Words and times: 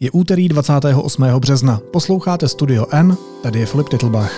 Je 0.00 0.10
úterý 0.10 0.48
28. 0.48 1.22
března. 1.38 1.80
Posloucháte 1.92 2.48
Studio 2.48 2.86
N, 2.90 3.16
tady 3.42 3.60
je 3.60 3.66
Filip 3.66 3.88
Titlbach. 3.88 4.32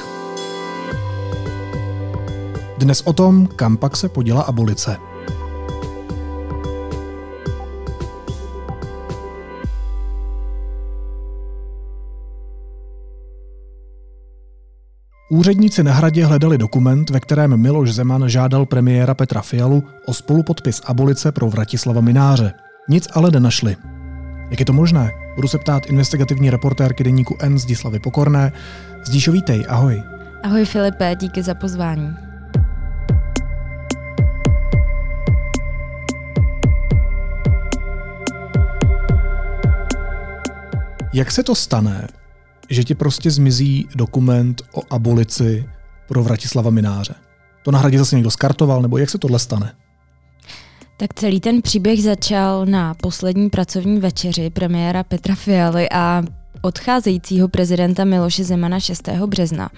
Dnes 2.78 3.02
o 3.04 3.12
tom, 3.12 3.46
kam 3.46 3.76
pak 3.76 3.96
se 3.96 4.08
poděla 4.08 4.42
abolice. 4.42 4.96
Úředníci 15.30 15.82
na 15.82 15.92
hradě 15.92 16.24
hledali 16.24 16.58
dokument, 16.58 17.10
ve 17.10 17.20
kterém 17.20 17.56
Miloš 17.56 17.94
Zeman 17.94 18.28
žádal 18.28 18.66
premiéra 18.66 19.14
Petra 19.14 19.42
Fialu 19.42 19.82
o 20.06 20.14
spolupodpis 20.14 20.80
abolice 20.84 21.32
pro 21.32 21.50
Vratislava 21.50 22.00
Mináře. 22.00 22.52
Nic 22.88 23.08
ale 23.14 23.30
nenašli. 23.30 23.76
Jak 24.50 24.60
je 24.60 24.66
to 24.66 24.72
možné? 24.72 25.12
Budu 25.34 25.48
se 25.48 25.58
ptát 25.58 25.86
investigativní 25.86 26.50
reportérky 26.50 27.04
deníku 27.04 27.36
N 27.40 27.58
Zdislavy 27.58 27.98
Pokorné. 27.98 28.52
Zdíšo, 29.04 29.32
vítej, 29.32 29.64
ahoj. 29.68 30.02
Ahoj 30.42 30.64
Filipe, 30.64 31.16
díky 31.20 31.42
za 31.42 31.54
pozvání. 31.54 32.14
Jak 41.12 41.30
se 41.30 41.42
to 41.42 41.54
stane, 41.54 42.08
že 42.70 42.84
ti 42.84 42.94
prostě 42.94 43.30
zmizí 43.30 43.88
dokument 43.94 44.62
o 44.72 44.82
abolici 44.90 45.68
pro 46.08 46.22
Vratislava 46.22 46.70
Mináře? 46.70 47.14
To 47.62 47.70
na 47.70 47.78
hradě 47.78 47.98
zase 47.98 48.16
někdo 48.16 48.30
skartoval, 48.30 48.82
nebo 48.82 48.98
jak 48.98 49.10
se 49.10 49.18
tohle 49.18 49.38
stane? 49.38 49.72
Tak 51.00 51.14
celý 51.14 51.40
ten 51.40 51.62
příběh 51.62 52.02
začal 52.02 52.66
na 52.66 52.94
poslední 52.94 53.50
pracovní 53.50 54.00
večeři 54.00 54.50
premiéra 54.50 55.02
Petra 55.02 55.34
Fialy 55.34 55.88
a 55.90 56.22
odcházejícího 56.62 57.48
prezidenta 57.48 58.04
Miloše 58.04 58.44
Zemana 58.44 58.80
6. 58.80 59.08
března, 59.08 59.70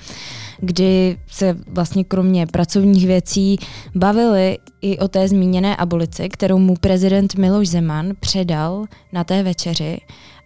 kdy 0.60 1.18
se 1.26 1.56
vlastně 1.66 2.04
kromě 2.04 2.46
pracovních 2.46 3.06
věcí 3.06 3.58
bavili 3.94 4.58
i 4.80 4.98
o 4.98 5.08
té 5.08 5.28
zmíněné 5.28 5.76
abolici, 5.76 6.28
kterou 6.28 6.58
mu 6.58 6.74
prezident 6.76 7.34
Miloš 7.34 7.68
Zeman 7.68 8.12
předal 8.20 8.84
na 9.12 9.24
té 9.24 9.42
večeři 9.42 9.98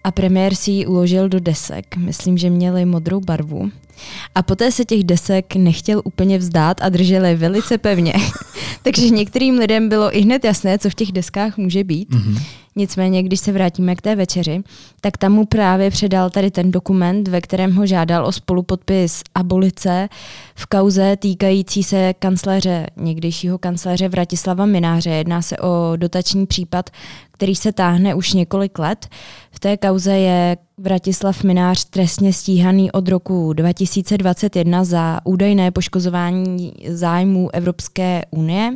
a 0.05 0.11
premiér 0.11 0.55
si 0.55 0.71
ji 0.71 0.87
uložil 0.87 1.29
do 1.29 1.41
desek. 1.41 1.97
Myslím, 1.97 2.39
že 2.39 2.51
měly 2.51 2.85
modrou 2.85 3.21
barvu. 3.21 3.71
A 4.35 4.43
poté 4.43 4.73
se 4.73 4.85
těch 4.85 5.05
desek 5.05 5.57
nechtěl 5.57 6.03
úplně 6.05 6.39
vzdát 6.39 6.83
a 6.83 6.89
držel 6.89 7.25
je 7.25 7.37
velice 7.37 7.79
pevně. 7.79 8.13
Takže 8.83 9.11
některým 9.11 9.59
lidem 9.59 9.89
bylo 9.89 10.17
i 10.17 10.21
hned 10.21 10.45
jasné, 10.45 10.79
co 10.79 10.91
v 10.91 10.95
těch 10.95 11.13
deskách 11.13 11.57
může 11.57 11.85
být. 11.85 12.11
Mm-hmm. 12.11 12.43
Nicméně, 12.77 13.23
když 13.23 13.41
se 13.41 13.53
vrátíme 13.53 13.97
k 13.97 14.03
té 14.03 14.17
večeři, 14.17 14.63
tak 15.01 15.17
tam 15.17 15.33
mu 15.33 15.47
právě 15.47 15.91
předal 15.91 16.31
tady 16.31 16.51
ten 16.51 16.71
dokument, 16.71 17.29
ve 17.29 17.41
kterém 17.41 17.75
ho 17.75 17.87
žádal 17.87 18.27
o 18.27 18.33
spolupodpis 18.33 19.23
abolice 19.35 20.09
v 20.55 20.67
kauze 20.67 21.17
týkající 21.17 21.83
se 21.83 22.15
kancléře, 22.19 22.87
někdejšího 22.97 23.59
kancléře 23.59 24.09
Vratislava 24.09 24.67
Mináře. 24.67 25.11
Jedná 25.11 25.43
se 25.43 25.57
o 25.57 25.93
dotační 25.97 26.47
případ, 26.47 26.91
který 27.33 27.55
se 27.55 27.73
táhne 27.73 28.15
už 28.15 28.33
několik 28.33 28.79
let. 28.79 29.09
V 29.51 29.61
té 29.61 29.77
kauze 29.77 30.19
je 30.19 30.57
Vratislav 30.79 31.43
Minář 31.43 31.85
trestně 31.85 32.33
stíhaný 32.33 32.93
od 32.93 33.09
roku 33.09 33.53
2021 33.53 34.85
za 34.85 35.21
údajné 35.25 35.71
poškozování 35.71 36.73
zájmů 36.89 37.51
Evropské 37.53 38.23
unie, 38.31 38.75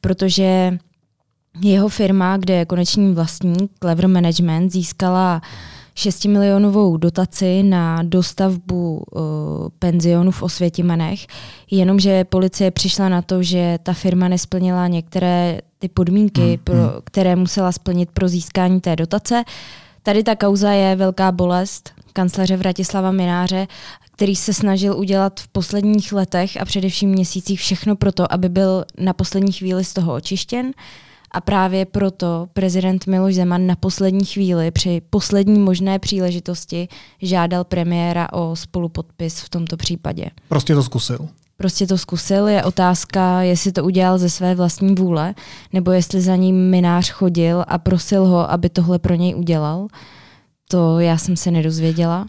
protože 0.00 0.78
jeho 1.60 1.88
firma, 1.88 2.36
kde 2.36 2.54
je 2.54 2.64
konečný 2.64 3.14
vlastník 3.14 3.70
Clever 3.80 4.08
Management, 4.08 4.70
získala 4.70 5.42
6 5.94 6.24
milionovou 6.24 6.96
dotaci 6.96 7.62
na 7.62 8.02
dostavbu 8.02 8.96
uh, 8.96 9.22
penzionu 9.78 10.30
v 10.30 10.42
Osvětimanech, 10.42 11.26
jenomže 11.70 12.24
policie 12.24 12.70
přišla 12.70 13.08
na 13.08 13.22
to, 13.22 13.42
že 13.42 13.78
ta 13.82 13.92
firma 13.92 14.28
nesplnila 14.28 14.88
některé 14.88 15.60
ty 15.78 15.88
podmínky, 15.88 16.40
hmm, 16.40 16.58
pro, 16.64 16.74
hmm. 16.74 16.90
které 17.04 17.36
musela 17.36 17.72
splnit 17.72 18.10
pro 18.12 18.28
získání 18.28 18.80
té 18.80 18.96
dotace. 18.96 19.44
Tady 20.02 20.22
ta 20.22 20.36
kauza 20.36 20.72
je 20.72 20.96
velká 20.96 21.32
bolest 21.32 21.90
kancléře 22.12 22.56
Vratislava 22.56 23.10
Mináře, 23.10 23.66
který 24.12 24.36
se 24.36 24.54
snažil 24.54 24.98
udělat 24.98 25.40
v 25.40 25.48
posledních 25.48 26.12
letech 26.12 26.60
a 26.60 26.64
především 26.64 27.10
měsících 27.10 27.60
všechno 27.60 27.96
pro 27.96 28.12
to, 28.12 28.32
aby 28.32 28.48
byl 28.48 28.84
na 28.98 29.12
poslední 29.12 29.52
chvíli 29.52 29.84
z 29.84 29.92
toho 29.92 30.14
očištěn. 30.14 30.72
A 31.34 31.40
právě 31.40 31.84
proto 31.84 32.46
prezident 32.52 33.06
Miloš 33.06 33.34
Zeman 33.34 33.66
na 33.66 33.76
poslední 33.76 34.24
chvíli 34.24 34.70
při 34.70 35.02
poslední 35.10 35.58
možné 35.58 35.98
příležitosti 35.98 36.88
žádal 37.22 37.64
premiéra 37.64 38.32
o 38.32 38.56
spolupodpis 38.56 39.40
v 39.40 39.48
tomto 39.48 39.76
případě. 39.76 40.30
Prostě 40.48 40.74
to 40.74 40.82
zkusil. 40.82 41.28
Prostě 41.56 41.86
to 41.86 41.98
zkusil. 41.98 42.48
Je 42.48 42.64
otázka, 42.64 43.42
jestli 43.42 43.72
to 43.72 43.84
udělal 43.84 44.18
ze 44.18 44.30
své 44.30 44.54
vlastní 44.54 44.94
vůle, 44.94 45.34
nebo 45.72 45.90
jestli 45.90 46.20
za 46.20 46.36
ním 46.36 46.70
minář 46.70 47.10
chodil 47.10 47.64
a 47.68 47.78
prosil 47.78 48.26
ho, 48.26 48.50
aby 48.50 48.68
tohle 48.68 48.98
pro 48.98 49.14
něj 49.14 49.34
udělal. 49.34 49.88
To 50.68 51.00
já 51.00 51.18
jsem 51.18 51.36
se 51.36 51.50
nedozvěděla. 51.50 52.26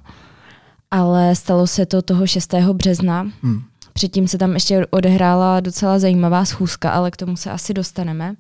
Ale 0.92 1.36
stalo 1.36 1.68
se 1.68 1.86
to 1.86 2.02
toho 2.02 2.28
6. 2.28 2.54
března. 2.54 3.28
Hmm. 3.44 3.62
Předtím 3.94 4.28
se 4.28 4.38
tam 4.38 4.54
ještě 4.54 4.86
odehrála 4.90 5.60
docela 5.60 6.00
zajímavá 6.00 6.46
schůzka, 6.46 6.92
ale 6.92 7.12
k 7.12 7.18
tomu 7.18 7.38
se 7.38 7.52
asi 7.52 7.74
dostaneme 7.74 8.36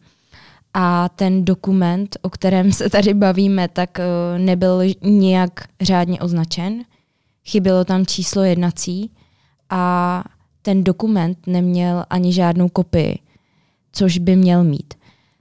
a 0.77 1.09
ten 1.09 1.45
dokument, 1.45 2.17
o 2.21 2.29
kterém 2.29 2.71
se 2.71 2.89
tady 2.89 3.13
bavíme, 3.13 3.67
tak 3.67 3.99
eh, 3.99 4.03
nebyl 4.39 4.81
nijak 5.01 5.67
řádně 5.81 6.19
označen. 6.19 6.83
Chybělo 7.45 7.85
tam 7.85 8.05
číslo 8.05 8.43
jednací 8.43 9.11
a 9.69 10.23
ten 10.61 10.83
dokument 10.83 11.37
neměl 11.47 12.05
ani 12.09 12.33
žádnou 12.33 12.69
kopii, 12.69 13.19
což 13.91 14.17
by 14.17 14.35
měl 14.35 14.63
mít. 14.63 14.93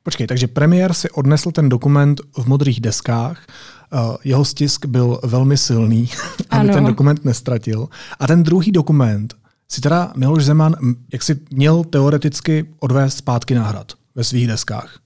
Počkej, 0.02 0.26
takže 0.26 0.46
premiér 0.46 0.92
si 0.92 1.10
odnesl 1.10 1.50
ten 1.50 1.68
dokument 1.68 2.20
v 2.38 2.46
modrých 2.46 2.80
deskách, 2.80 3.46
eh, 3.48 3.96
jeho 4.24 4.44
stisk 4.44 4.86
byl 4.86 5.20
velmi 5.24 5.56
silný, 5.56 6.08
aby 6.50 6.68
ano. 6.68 6.74
ten 6.74 6.84
dokument 6.84 7.24
nestratil. 7.24 7.88
A 8.18 8.26
ten 8.26 8.42
druhý 8.42 8.72
dokument 8.72 9.34
si 9.68 9.80
teda 9.80 10.12
Miloš 10.16 10.44
Zeman, 10.44 10.74
jak 11.12 11.22
si 11.22 11.40
měl 11.50 11.84
teoreticky 11.84 12.66
odvést 12.80 13.16
zpátky 13.16 13.54
na 13.54 13.64
hrad 13.64 13.92
ve 14.14 14.24
svých 14.24 14.46
deskách. 14.46 15.03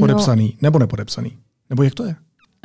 Podepsaný 0.00 0.46
no, 0.46 0.58
nebo 0.62 0.78
nepodepsaný? 0.78 1.32
Nebo 1.70 1.82
jak 1.82 1.94
to 1.94 2.04
je? 2.04 2.16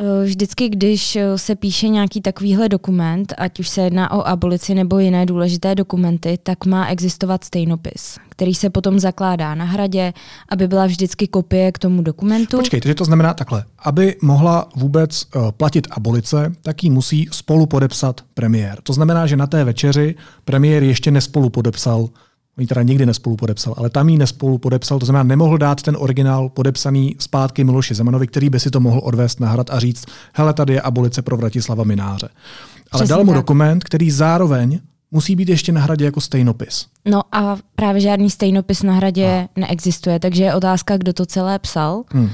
Eh, 0.04 0.26
vždycky, 0.26 0.70
když 0.70 1.16
eh, 1.16 1.38
se 1.38 1.56
píše 1.56 1.88
nějaký 1.88 2.22
takovýhle 2.22 2.70
dokument, 2.70 3.34
ať 3.38 3.60
už 3.60 3.70
se 3.70 3.82
jedná 3.82 4.12
o 4.12 4.28
abolici 4.28 4.76
nebo 4.76 5.00
jiné 5.00 5.26
důležité 5.26 5.76
dokumenty, 5.76 6.40
tak 6.44 6.66
má 6.66 6.88
existovat 6.88 7.44
stejnopis, 7.44 8.18
který 8.30 8.54
se 8.56 8.70
potom 8.70 9.00
zakládá 9.00 9.56
na 9.56 9.66
hradě, 9.66 10.14
aby 10.50 10.68
byla 10.68 10.86
vždycky 10.86 11.28
kopie 11.28 11.72
k 11.72 11.80
tomu 11.80 12.02
dokumentu. 12.02 12.58
Počkej, 12.58 12.82
takže 12.82 12.96
to 12.96 13.06
znamená 13.06 13.34
takhle. 13.34 13.64
Aby 13.80 14.16
mohla 14.22 14.70
vůbec 14.76 15.26
uh, 15.36 15.52
platit 15.52 15.88
abolice, 15.92 16.52
tak 16.62 16.84
ji 16.84 16.90
musí 16.90 17.28
spolu 17.32 17.66
podepsat 17.66 18.22
premiér. 18.34 18.80
To 18.84 18.94
znamená, 18.94 19.28
že 19.28 19.38
na 19.38 19.48
té 19.48 19.64
večeři 19.64 20.16
premiér 20.46 20.84
ještě 20.84 21.12
nespolu 21.12 21.50
podepsal 21.50 22.10
Oni 22.62 22.68
teda 22.68 22.82
nikdy 22.84 23.06
nespolu 23.06 23.36
podepsal, 23.36 23.74
ale 23.78 23.90
tam 23.90 24.10
ji 24.10 24.18
nespolu 24.18 24.58
podepsal, 24.58 25.00
to 25.00 25.06
znamená, 25.06 25.24
nemohl 25.24 25.58
dát 25.58 25.82
ten 25.82 25.98
originál 26.00 26.50
podepsaný 26.50 27.16
zpátky 27.20 27.64
Miloši 27.64 27.94
Zemanovi, 27.94 28.28
který 28.28 28.50
by 28.50 28.60
si 28.60 28.70
to 28.70 28.80
mohl 28.80 29.02
odvést 29.04 29.40
na 29.40 29.50
hrad 29.50 29.70
a 29.70 29.80
říct, 29.80 30.06
hele, 30.34 30.54
tady 30.54 30.74
je 30.74 30.82
abolice 30.82 31.22
pro 31.22 31.38
Vratislava 31.38 31.84
Mináře. 31.84 32.30
Ale 32.92 33.00
Přesně 33.00 33.16
dal 33.16 33.24
mu 33.24 33.32
tak. 33.32 33.36
dokument, 33.42 33.84
který 33.84 34.12
zároveň 34.12 34.80
musí 35.12 35.36
být 35.36 35.50
ještě 35.50 35.72
na 35.72 35.82
hradě 35.82 36.06
jako 36.06 36.22
stejnopis. 36.22 36.86
No 37.06 37.22
a 37.32 37.58
právě 37.76 38.02
žádný 38.02 38.30
stejnopis 38.30 38.84
na 38.84 38.94
hradě 38.94 39.48
a. 39.56 39.60
neexistuje, 39.60 40.20
takže 40.20 40.44
je 40.44 40.56
otázka, 40.56 40.98
kdo 40.98 41.14
to 41.14 41.26
celé 41.26 41.60
psal. 41.60 42.04
Hmm. 42.10 42.30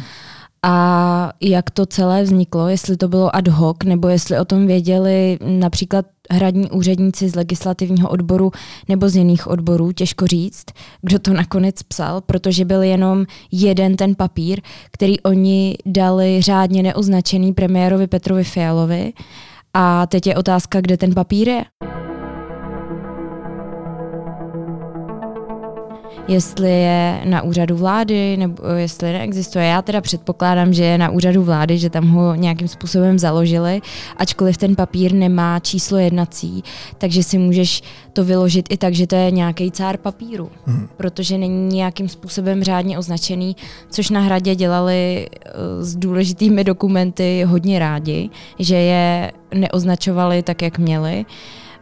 A 0.63 1.33
jak 1.41 1.71
to 1.71 1.85
celé 1.85 2.23
vzniklo, 2.23 2.67
jestli 2.67 2.97
to 2.97 3.07
bylo 3.07 3.35
ad 3.35 3.47
hoc, 3.47 3.77
nebo 3.85 4.07
jestli 4.07 4.39
o 4.39 4.45
tom 4.45 4.67
věděli 4.67 5.37
například 5.41 6.05
hradní 6.31 6.71
úředníci 6.71 7.29
z 7.29 7.35
legislativního 7.35 8.09
odboru 8.09 8.51
nebo 8.87 9.09
z 9.09 9.15
jiných 9.15 9.47
odborů, 9.47 9.91
těžko 9.91 10.27
říct, 10.27 10.65
kdo 11.01 11.19
to 11.19 11.33
nakonec 11.33 11.83
psal, 11.83 12.21
protože 12.21 12.65
byl 12.65 12.83
jenom 12.83 13.25
jeden 13.51 13.95
ten 13.95 14.15
papír, 14.15 14.61
který 14.91 15.19
oni 15.19 15.77
dali 15.85 16.41
řádně 16.41 16.83
neoznačený 16.83 17.53
premiérovi 17.53 18.07
Petrovi 18.07 18.43
Fialovi. 18.43 19.13
A 19.73 20.07
teď 20.07 20.27
je 20.27 20.35
otázka, 20.35 20.81
kde 20.81 20.97
ten 20.97 21.13
papír 21.13 21.47
je. 21.47 21.63
Jestli 26.27 26.69
je 26.69 27.21
na 27.25 27.41
úřadu 27.41 27.77
vlády, 27.77 28.37
nebo 28.37 28.63
jestli 28.75 29.13
neexistuje. 29.13 29.65
Já 29.65 29.81
teda 29.81 30.01
předpokládám, 30.01 30.73
že 30.73 30.83
je 30.83 30.97
na 30.97 31.09
úřadu 31.09 31.43
vlády, 31.43 31.77
že 31.77 31.89
tam 31.89 32.09
ho 32.09 32.35
nějakým 32.35 32.67
způsobem 32.67 33.19
založili, 33.19 33.81
ačkoliv 34.17 34.57
ten 34.57 34.75
papír 34.75 35.13
nemá 35.13 35.59
číslo 35.59 35.97
jednací, 35.97 36.63
takže 36.97 37.23
si 37.23 37.37
můžeš 37.37 37.81
to 38.13 38.23
vyložit 38.25 38.65
i 38.69 38.77
tak, 38.77 38.93
že 38.93 39.07
to 39.07 39.15
je 39.15 39.31
nějaký 39.31 39.71
cár 39.71 39.97
papíru, 39.97 40.49
hmm. 40.65 40.87
protože 40.97 41.37
není 41.37 41.75
nějakým 41.75 42.09
způsobem 42.09 42.63
řádně 42.63 42.97
označený, 42.97 43.55
což 43.89 44.09
na 44.09 44.21
hradě 44.21 44.55
dělali 44.55 45.27
eh, 45.31 45.49
s 45.83 45.95
důležitými 45.95 46.63
dokumenty 46.63 47.43
hodně 47.47 47.79
rádi, 47.79 48.29
že 48.59 48.75
je 48.75 49.31
neoznačovali 49.53 50.43
tak, 50.43 50.61
jak 50.61 50.77
měli. 50.77 51.25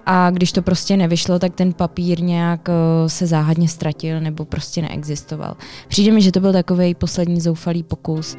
A 0.06 0.32
když 0.32 0.52
to 0.52 0.62
prostě 0.62 0.98
nevyšlo, 0.98 1.40
tak 1.40 1.56
ten 1.56 1.74
papír 1.74 2.22
nějak 2.22 2.70
eh, 2.70 3.10
se 3.10 3.28
záhadně 3.28 3.68
ztratil 3.68 4.22
nebo 4.22 4.46
prostě 4.46 4.82
neexistoval. 4.82 5.58
Přijde 5.88 6.12
mi, 6.12 6.22
že 6.22 6.32
to 6.32 6.40
byl 6.40 6.54
takový 6.54 6.96
poslední 6.96 7.42
zoufalý 7.42 7.84
pokus. 7.84 8.38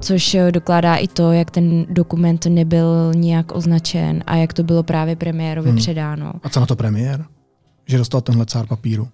Což 0.00 0.34
eh, 0.34 0.52
dokládá 0.52 0.96
i 0.96 1.08
to, 1.08 1.32
jak 1.32 1.50
ten 1.50 1.86
dokument 1.88 2.46
nebyl 2.46 3.12
nijak 3.14 3.54
označen 3.54 4.22
a 4.26 4.36
jak 4.36 4.52
to 4.52 4.62
bylo 4.62 4.82
právě 4.82 5.16
premiérovi 5.16 5.68
hmm. 5.68 5.78
předáno. 5.78 6.32
A 6.42 6.48
co 6.48 6.60
na 6.60 6.66
to 6.66 6.76
premiér? 6.76 7.24
Že 7.86 7.98
dostal 7.98 8.20
tenhle 8.20 8.46
cár 8.46 8.66
papíru 8.66 9.08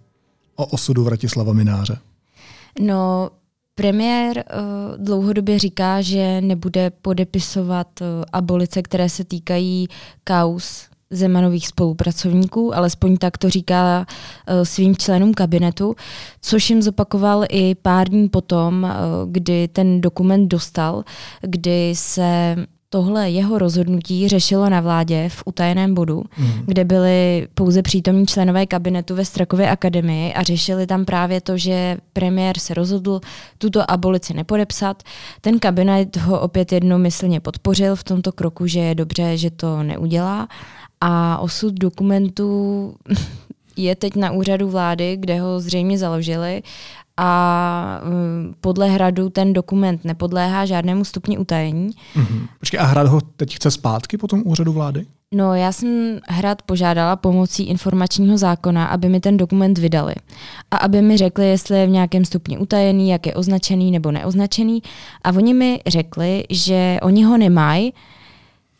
o 0.57 0.67
osudu 0.67 1.05
Vratislava 1.05 1.53
Mináře. 1.53 1.99
No, 2.81 3.31
Premiér 3.81 4.39
uh, 4.39 5.05
dlouhodobě 5.05 5.59
říká, 5.59 6.01
že 6.01 6.41
nebude 6.41 6.91
podepisovat 6.91 8.01
uh, 8.01 8.07
abolice, 8.33 8.83
které 8.83 9.09
se 9.09 9.25
týkají 9.25 9.89
kaus 10.25 10.89
Zemanových 11.11 11.69
spolupracovníků, 11.69 12.77
alespoň 12.77 13.17
tak 13.17 13.39
to 13.39 13.51
říká 13.51 14.07
uh, 14.09 14.55
svým 14.63 14.97
členům 14.97 15.35
kabinetu, 15.35 15.95
což 16.41 16.71
jim 16.71 16.83
zopakoval 16.83 17.45
i 17.51 17.75
pár 17.75 18.09
dní 18.09 18.29
potom, 18.29 18.85
uh, 18.85 18.91
kdy 19.33 19.69
ten 19.69 20.01
dokument 20.01 20.49
dostal, 20.49 21.05
kdy 21.43 21.93
se 21.97 22.57
tohle 22.91 23.31
jeho 23.31 23.59
rozhodnutí 23.59 24.29
řešilo 24.29 24.71
na 24.71 24.81
vládě 24.81 25.29
v 25.29 25.43
utajeném 25.47 25.95
bodu, 25.95 26.25
mm. 26.39 26.53
kde 26.67 26.85
byli 26.85 27.49
pouze 27.55 27.83
přítomní 27.83 28.27
členové 28.27 28.67
kabinetu 28.67 29.15
ve 29.15 29.25
Strakově 29.25 29.71
akademii 29.71 30.35
a 30.35 30.43
řešili 30.43 30.87
tam 30.87 31.05
právě 31.05 31.41
to, 31.41 31.59
že 31.59 31.97
premiér 32.13 32.59
se 32.59 32.75
rozhodl 32.75 33.21
tuto 33.59 33.91
abolici 33.91 34.35
nepodepsat. 34.35 35.03
Ten 35.41 35.59
kabinet 35.59 36.17
ho 36.17 36.41
opět 36.41 36.73
jednomyslně 36.73 37.41
podpořil 37.41 37.97
v 37.97 38.05
tomto 38.05 38.33
kroku, 38.33 38.67
že 38.67 38.81
je 38.81 38.95
dobře, 38.95 39.37
že 39.37 39.51
to 39.51 39.83
neudělá. 39.83 40.49
A 41.01 41.39
osud 41.39 41.75
dokumentu 41.75 42.95
je 43.77 43.97
teď 43.97 44.17
na 44.17 44.31
úřadu 44.31 44.69
vlády, 44.69 45.17
kde 45.17 45.41
ho 45.41 45.61
zřejmě 45.61 45.99
založili 45.99 46.63
a 47.17 48.01
um, 48.05 48.55
podle 48.61 48.89
hradu 48.89 49.31
ten 49.31 49.53
dokument 49.53 50.05
nepodléhá 50.05 50.67
žádnému 50.67 51.05
stupni 51.05 51.39
utajení. 51.39 51.91
Mm-hmm. 52.17 52.49
Počkej, 52.61 52.81
a 52.81 52.85
hrad 52.85 53.07
ho 53.07 53.21
teď 53.21 53.57
chce 53.57 53.71
zpátky 53.71 54.19
po 54.19 54.29
tom 54.29 54.43
úřadu 54.45 54.73
vlády? 54.73 55.07
No, 55.35 55.55
já 55.55 55.73
jsem 55.73 56.19
hrad 56.29 56.63
požádala 56.63 57.17
pomocí 57.17 57.63
informačního 57.63 58.39
zákona, 58.39 58.87
aby 58.87 59.09
mi 59.09 59.21
ten 59.21 59.37
dokument 59.37 59.79
vydali. 59.79 60.15
A 60.71 60.77
aby 60.77 61.03
mi 61.03 61.17
řekli, 61.17 61.49
jestli 61.49 61.79
je 61.79 61.87
v 61.87 61.91
nějakém 61.91 62.25
stupni 62.25 62.59
utajený, 62.59 63.09
jak 63.09 63.27
je 63.27 63.35
označený 63.35 63.91
nebo 63.91 64.11
neoznačený. 64.11 64.83
A 65.25 65.31
oni 65.31 65.55
mi 65.55 65.81
řekli, 65.87 66.45
že 66.51 66.99
oni 67.03 67.25
ho 67.25 67.39
nemají, 67.39 67.93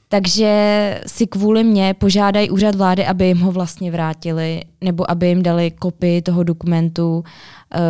takže 0.09 1.01
si 1.07 1.27
kvůli 1.27 1.65
mě 1.65 1.95
požádají 1.95 2.51
úřad 2.51 2.75
vlády, 2.75 3.07
aby 3.07 3.27
jim 3.27 3.41
ho 3.41 3.53
vlastně 3.53 3.91
vrátili, 3.91 4.63
nebo 4.81 5.11
aby 5.11 5.29
jim 5.29 5.43
dali 5.43 5.71
kopii 5.71 6.23
toho 6.23 6.43
dokumentu, 6.43 7.17
uh, 7.19 7.25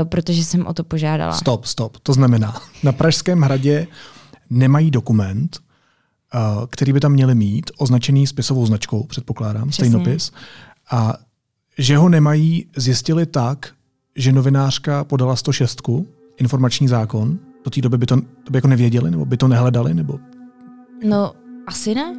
protože 0.08 0.44
jsem 0.44 0.66
o 0.66 0.74
to 0.74 0.84
požádala. 0.84 1.32
Stop, 1.32 1.64
stop. 1.64 1.96
To 2.02 2.12
znamená, 2.12 2.60
na 2.82 2.92
Pražském 2.92 3.40
hradě 3.40 3.86
nemají 4.50 4.90
dokument, 4.90 5.58
uh, 6.34 6.66
který 6.66 6.92
by 6.92 7.00
tam 7.00 7.12
měli 7.12 7.34
mít, 7.34 7.70
označený 7.78 8.26
spisovou 8.26 8.66
značkou, 8.66 9.02
předpokládám, 9.02 9.68
Přesně. 9.68 9.90
stejnopis. 9.90 10.32
A 10.90 11.14
že 11.78 11.96
ho 11.96 12.08
nemají, 12.08 12.66
zjistili 12.76 13.26
tak, 13.26 13.70
že 14.16 14.32
novinářka 14.32 15.04
podala 15.04 15.36
106, 15.36 15.82
informační 16.36 16.88
zákon, 16.88 17.38
do 17.64 17.70
té 17.70 17.80
doby 17.80 17.98
by 17.98 18.06
to, 18.06 18.16
to 18.16 18.50
by 18.50 18.56
jako 18.56 18.68
nevěděli, 18.68 19.10
nebo 19.10 19.24
by 19.24 19.36
to 19.36 19.48
nehledali, 19.48 19.94
nebo... 19.94 20.18
No, 21.04 21.32
asi 21.66 21.94
ne. 21.94 22.14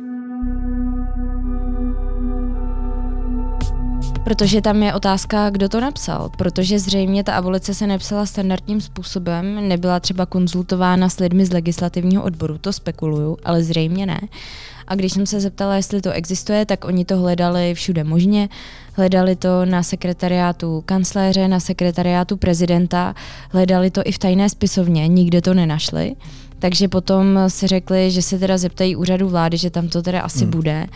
Protože 4.24 4.62
tam 4.62 4.84
je 4.84 4.94
otázka, 4.94 5.50
kdo 5.50 5.70
to 5.70 5.82
napsal. 5.82 6.30
Protože 6.38 6.80
zřejmě 6.80 7.24
ta 7.24 7.34
abolice 7.34 7.74
se 7.74 7.88
nepsala 7.88 8.26
standardním 8.26 8.82
způsobem, 8.82 9.68
nebyla 9.68 10.00
třeba 10.00 10.26
konzultována 10.26 11.10
s 11.10 11.20
lidmi 11.20 11.46
z 11.46 11.54
legislativního 11.54 12.24
odboru, 12.24 12.58
to 12.58 12.74
spekuluju, 12.74 13.38
ale 13.44 13.64
zřejmě 13.64 14.06
ne. 14.06 14.20
A 14.88 14.96
když 14.96 15.14
jsem 15.14 15.26
se 15.26 15.40
zeptala, 15.40 15.76
jestli 15.76 16.02
to 16.02 16.12
existuje, 16.12 16.66
tak 16.66 16.86
oni 16.86 17.06
to 17.06 17.18
hledali 17.18 17.74
všude 17.74 18.04
možně. 18.04 18.50
Hledali 18.94 19.36
to 19.36 19.66
na 19.66 19.84
sekretariátu 19.84 20.84
kancléře, 20.86 21.48
na 21.48 21.60
sekretariátu 21.60 22.38
prezidenta, 22.38 23.16
hledali 23.52 23.92
to 23.92 24.02
i 24.06 24.12
v 24.12 24.18
tajné 24.18 24.50
spisovně, 24.50 25.08
nikde 25.08 25.42
to 25.42 25.54
nenašli. 25.54 26.16
Takže 26.60 26.88
potom 26.88 27.40
si 27.48 27.68
řekli, 27.68 28.12
že 28.12 28.22
se 28.22 28.40
teda 28.40 28.58
zeptají 28.58 28.96
úřadu 28.96 29.30
vlády, 29.30 29.58
že 29.58 29.70
tam 29.70 29.88
to 29.88 30.02
teda 30.02 30.22
asi 30.22 30.44
hmm. 30.44 30.52
bude 30.52 30.88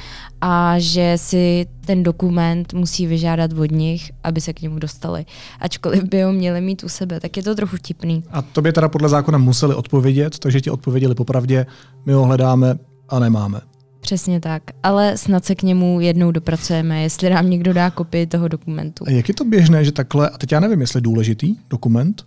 a 0.41 0.79
že 0.79 1.13
si 1.15 1.65
ten 1.85 2.03
dokument 2.03 2.73
musí 2.73 3.07
vyžádat 3.07 3.53
od 3.53 3.71
nich, 3.71 4.11
aby 4.23 4.41
se 4.41 4.53
k 4.53 4.61
němu 4.61 4.79
dostali. 4.79 5.25
Ačkoliv 5.59 6.03
by 6.03 6.21
ho 6.21 6.31
měli 6.31 6.61
mít 6.61 6.83
u 6.83 6.89
sebe, 6.89 7.19
tak 7.19 7.37
je 7.37 7.43
to 7.43 7.55
trochu 7.55 7.75
vtipný. 7.75 8.23
A 8.31 8.41
to 8.41 8.61
by 8.61 8.73
teda 8.73 8.89
podle 8.89 9.09
zákona 9.09 9.37
museli 9.37 9.75
odpovědět, 9.75 10.39
takže 10.39 10.61
ti 10.61 10.69
odpověděli 10.69 11.15
popravdě, 11.15 11.65
my 12.05 12.13
ho 12.13 12.23
hledáme 12.23 12.75
a 13.09 13.19
nemáme. 13.19 13.61
Přesně 14.01 14.39
tak, 14.39 14.63
ale 14.83 15.17
snad 15.17 15.45
se 15.45 15.55
k 15.55 15.63
němu 15.63 15.99
jednou 15.99 16.31
dopracujeme, 16.31 17.01
jestli 17.01 17.29
nám 17.29 17.49
někdo 17.49 17.73
dá 17.73 17.89
kopii 17.89 18.27
toho 18.27 18.47
dokumentu. 18.47 19.03
A 19.07 19.11
jak 19.11 19.27
je 19.27 19.33
to 19.33 19.45
běžné, 19.45 19.85
že 19.85 19.91
takhle, 19.91 20.29
a 20.29 20.37
teď 20.37 20.51
já 20.51 20.59
nevím, 20.59 20.81
jestli 20.81 21.01
důležitý 21.01 21.55
dokument, 21.69 22.23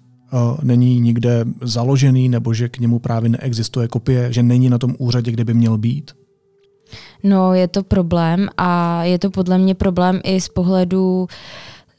není 0.62 1.00
nikde 1.00 1.44
založený 1.60 2.28
nebo 2.28 2.54
že 2.54 2.68
k 2.68 2.78
němu 2.78 2.98
právě 2.98 3.30
neexistuje 3.30 3.88
kopie, 3.88 4.32
že 4.32 4.42
není 4.42 4.70
na 4.70 4.78
tom 4.78 4.94
úřadě, 4.98 5.30
kde 5.30 5.44
by 5.44 5.54
měl 5.54 5.78
být? 5.78 6.10
No, 7.22 7.54
je 7.54 7.68
to 7.68 7.82
problém 7.82 8.48
a 8.56 9.02
je 9.04 9.18
to 9.18 9.30
podle 9.30 9.58
mě 9.58 9.74
problém 9.74 10.20
i 10.24 10.40
z 10.40 10.48
pohledu 10.48 11.26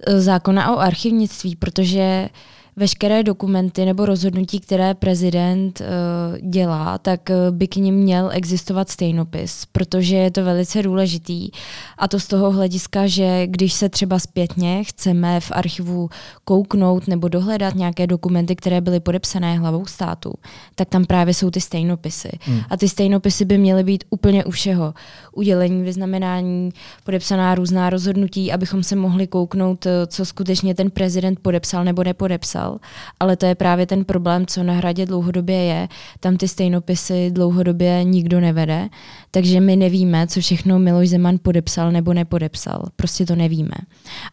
e, 0.07 0.21
zákona 0.21 0.75
o 0.75 0.79
archivnictví, 0.79 1.55
protože 1.55 2.29
uh, 2.31 2.37
veškeré 2.77 3.23
dokumenty 3.23 3.85
nebo 3.85 4.05
rozhodnutí, 4.05 4.59
které 4.59 4.93
prezident 4.93 5.81
uh, 5.81 6.49
dělá, 6.49 6.97
tak 6.97 7.29
uh, 7.29 7.55
by 7.55 7.67
k 7.67 7.75
ním 7.75 7.95
měl 7.95 8.29
existovat 8.33 8.89
stejnopis, 8.89 9.65
protože 9.71 10.15
je 10.15 10.31
to 10.31 10.43
velice 10.43 10.83
důležitý. 10.83 11.49
A 11.97 12.07
to 12.07 12.19
z 12.19 12.27
toho 12.27 12.51
hlediska, 12.51 13.07
že 13.07 13.47
když 13.47 13.73
se 13.73 13.89
třeba 13.89 14.19
zpětně 14.19 14.83
chceme 14.83 15.39
v 15.39 15.51
archivu 15.51 16.09
kouknout 16.45 17.07
nebo 17.07 17.27
dohledat 17.27 17.75
nějaké 17.75 18.07
dokumenty, 18.07 18.55
které 18.55 18.81
byly 18.81 18.99
podepsané 18.99 19.59
hlavou 19.59 19.85
státu, 19.85 20.33
tak 20.75 20.89
tam 20.89 21.05
právě 21.05 21.33
jsou 21.33 21.51
ty 21.51 21.61
stejnopisy. 21.61 22.29
Hmm. 22.41 22.59
A 22.69 22.77
ty 22.77 22.89
stejnopisy 22.89 23.45
by 23.45 23.57
měly 23.57 23.83
být 23.83 24.03
úplně 24.09 24.45
u 24.45 24.51
všeho. 24.51 24.93
Udělení, 25.31 25.83
vyznamenání, 25.83 26.71
podepsaná 27.03 27.55
různá 27.55 27.89
rozhodnutí, 27.89 28.51
abychom 28.51 28.83
se 28.83 28.95
mohli 28.95 29.27
kouknout, 29.27 29.85
eh, 29.85 30.07
co 30.07 30.25
skutečně 30.25 30.75
ten 30.75 30.91
prezident 30.91 31.39
podepsal 31.39 31.83
nebo 31.83 32.03
nepodepsal 32.03 32.64
dál. 32.65 32.79
Ale 33.19 33.35
to 33.35 33.45
je 33.45 33.55
právě 33.55 33.85
ten 33.85 34.05
problém, 34.05 34.45
co 34.45 34.63
na 34.63 34.73
hradě 34.73 35.05
dlouhodobě 35.05 35.63
je. 35.63 35.87
Tam 36.19 36.37
ty 36.37 36.47
stejnopisy 36.47 37.31
dlouhodobě 37.31 38.03
nikdo 38.03 38.39
nevede, 38.39 38.89
takže 39.31 39.59
my 39.61 39.75
nevíme, 39.75 40.27
co 40.27 40.39
všechno 40.39 40.79
Miloš 40.79 41.09
Zeman 41.09 41.37
podepsal 41.41 41.91
nebo 41.91 42.13
nepodepsal. 42.13 42.85
Prostě 42.95 43.25
to 43.25 43.35
nevíme. 43.35 43.75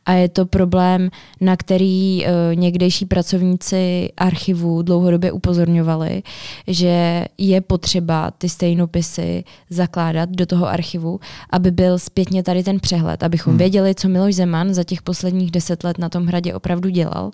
A 0.07 0.13
je 0.13 0.29
to 0.29 0.47
problém, 0.47 1.11
na 1.41 1.57
který 1.57 2.25
uh, 2.25 2.55
někdejší 2.55 3.05
pracovníci 3.05 4.09
archivu 4.17 4.83
dlouhodobě 4.83 5.33
upozorňovali, 5.33 6.23
že 6.67 7.25
je 7.39 7.61
potřeba 7.61 8.31
ty 8.31 8.49
stejnopisy 8.49 9.45
zakládat 9.71 10.29
do 10.31 10.47
toho 10.47 10.69
archivu, 10.69 11.21
aby 11.51 11.71
byl 11.71 11.99
zpětně 11.99 12.43
tady 12.43 12.63
ten 12.63 12.81
přehled, 12.81 13.23
abychom 13.23 13.51
hmm. 13.51 13.59
věděli, 13.59 13.95
co 13.95 14.09
Miloš 14.09 14.35
Zeman 14.35 14.75
za 14.75 14.85
těch 14.85 15.03
posledních 15.03 15.51
deset 15.51 15.85
let 15.85 15.99
na 15.99 16.09
tom 16.09 16.27
hradě 16.27 16.55
opravdu 16.55 16.89
dělal 16.89 17.31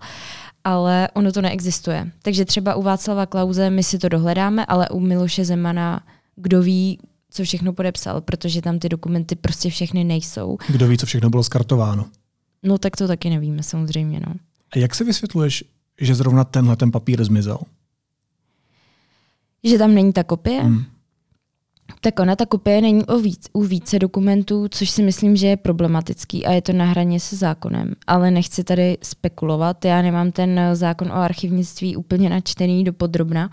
ale 0.68 1.08
ono 1.14 1.32
to 1.32 1.40
neexistuje. 1.40 2.10
Takže 2.22 2.44
třeba 2.44 2.74
u 2.74 2.82
Václava 2.82 3.26
Klauze 3.26 3.70
my 3.70 3.82
si 3.82 3.98
to 3.98 4.08
dohledáme, 4.08 4.66
ale 4.66 4.88
u 4.88 5.00
Miloše 5.00 5.44
Zemana 5.44 6.02
kdo 6.36 6.62
ví, 6.62 6.98
co 7.30 7.44
všechno 7.44 7.72
podepsal, 7.72 8.20
protože 8.20 8.62
tam 8.62 8.78
ty 8.78 8.88
dokumenty 8.88 9.36
prostě 9.36 9.70
všechny 9.70 10.04
nejsou. 10.04 10.58
Kdo 10.68 10.88
ví, 10.88 10.98
co 10.98 11.06
všechno 11.06 11.30
bylo 11.30 11.42
skartováno? 11.42 12.06
No 12.62 12.78
tak 12.78 12.96
to 12.96 13.08
taky 13.08 13.30
nevíme 13.30 13.62
samozřejmě. 13.62 14.20
No. 14.20 14.34
A 14.72 14.78
jak 14.78 14.94
se 14.94 15.04
vysvětluješ, 15.04 15.64
že 16.00 16.14
zrovna 16.14 16.44
tenhle 16.44 16.76
ten 16.76 16.90
papír 16.90 17.24
zmizel? 17.24 17.58
Že 19.64 19.78
tam 19.78 19.94
není 19.94 20.12
ta 20.12 20.24
kopie? 20.24 20.62
Hmm. 20.62 20.84
Tak 22.00 22.20
ona 22.20 22.36
ta 22.36 22.46
kopie 22.46 22.80
není 22.80 23.04
o 23.04 23.18
víc, 23.18 23.48
u 23.52 23.62
více 23.62 23.98
dokumentů, 23.98 24.66
což 24.70 24.90
si 24.90 25.02
myslím, 25.02 25.36
že 25.36 25.46
je 25.46 25.56
problematický 25.56 26.46
a 26.46 26.52
je 26.52 26.62
to 26.62 26.72
na 26.72 26.84
hraně 26.84 27.20
se 27.20 27.36
zákonem. 27.36 27.92
Ale 28.06 28.30
nechci 28.30 28.64
tady 28.64 28.98
spekulovat, 29.02 29.84
já 29.84 30.02
nemám 30.02 30.32
ten 30.32 30.60
zákon 30.72 31.08
o 31.08 31.14
archivnictví 31.14 31.96
úplně 31.96 32.30
načtený 32.30 32.84
do 32.84 32.92
podrobna, 32.92 33.50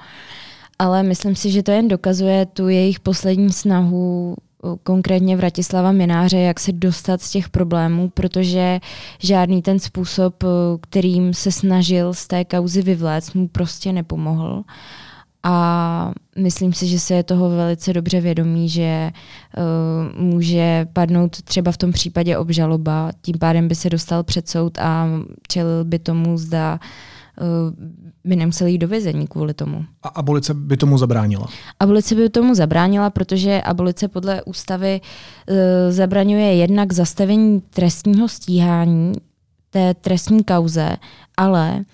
ale 0.80 1.04
myslím 1.04 1.36
si, 1.36 1.51
že 1.51 1.63
to 1.63 1.72
jen 1.72 1.88
dokazuje 1.88 2.46
tu 2.46 2.68
jejich 2.68 3.00
poslední 3.00 3.51
snahu 3.51 4.36
konkrétně 4.84 5.38
Vratislava 5.38 5.92
Mináře, 5.92 6.38
jak 6.38 6.60
se 6.60 6.72
dostat 6.72 7.22
z 7.22 7.32
těch 7.32 7.50
problémů, 7.50 8.10
protože 8.10 8.80
žádný 9.20 9.62
ten 9.62 9.80
způsob, 9.80 10.44
kterým 10.82 11.34
se 11.34 11.51
snažil 11.51 12.13
z 12.13 12.27
té 12.27 12.46
kauzy 12.46 12.82
vyvléct, 12.82 13.34
mu 13.34 13.48
prostě 13.48 13.94
nepomohl. 13.94 14.63
A 15.48 16.14
myslím 16.38 16.74
si, 16.74 16.88
že 16.88 17.00
se 17.00 17.14
je 17.14 17.24
toho 17.24 17.50
velice 17.50 17.94
dobře 17.94 18.22
vědomí, 18.22 18.70
že 18.70 19.12
uh, 19.58 20.22
může 20.22 20.88
padnout 20.94 21.42
třeba 21.42 21.72
v 21.72 21.78
tom 21.78 21.92
případě 21.92 22.38
obžaloba, 22.38 23.12
tím 23.22 23.36
pádem 23.40 23.68
by 23.68 23.75
se 23.75 23.90
dostal 23.90 24.24
před 24.24 24.50
soud 24.50 24.78
a 24.80 25.08
čelil 25.48 25.84
by 25.84 26.00
tomu, 26.00 26.38
zda 26.38 26.80
uh, 27.42 27.74
by 28.24 28.36
nemusel 28.36 28.68
jít 28.68 28.78
do 28.78 28.88
vězení 28.88 29.28
kvůli 29.28 29.54
tomu. 29.54 29.86
A 30.04 30.08
abolice 30.08 30.54
by 30.54 30.78
tomu 30.78 30.98
zabránila? 30.98 31.48
Abolice 31.80 32.16
by 32.16 32.30
tomu 32.30 32.56
zabránila, 32.56 33.10
protože 33.10 33.62
abolice 33.62 34.08
podle 34.08 34.44
ústavy 34.44 35.02
uh, 35.02 35.56
zabraňuje 35.90 36.56
jednak 36.56 36.94
zastavení 36.94 37.62
trestního 37.62 38.28
stíhání 38.28 39.14
té 39.70 39.94
trestní 39.94 40.44
kauze, 40.44 40.98
ale 41.38 41.86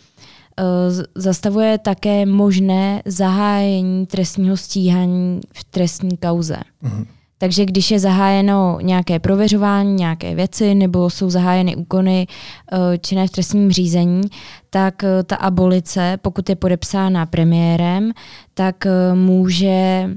zastavuje 1.15 1.77
také 1.77 2.25
možné 2.25 3.01
zahájení 3.05 4.05
trestního 4.05 4.57
stíhání 4.57 5.41
v 5.53 5.63
trestní 5.63 6.17
kauze. 6.17 6.57
Mm-hmm. 6.83 7.05
Takže 7.37 7.65
když 7.65 7.91
je 7.91 7.99
zahájeno 7.99 8.77
nějaké 8.81 9.19
prověřování, 9.19 9.93
nějaké 9.93 10.35
věci 10.35 10.75
nebo 10.75 11.09
jsou 11.09 11.29
zahájeny 11.29 11.75
úkony 11.75 12.27
eh, 12.71 12.97
činné 12.97 13.27
v 13.27 13.31
trestním 13.31 13.71
řízení, 13.71 14.21
tak 14.69 15.03
eh, 15.03 15.23
ta 15.23 15.35
abolice, 15.35 16.17
pokud 16.21 16.49
je 16.49 16.55
podepsána 16.55 17.25
premiérem, 17.25 18.11
tak 18.53 18.87
může 19.13 20.09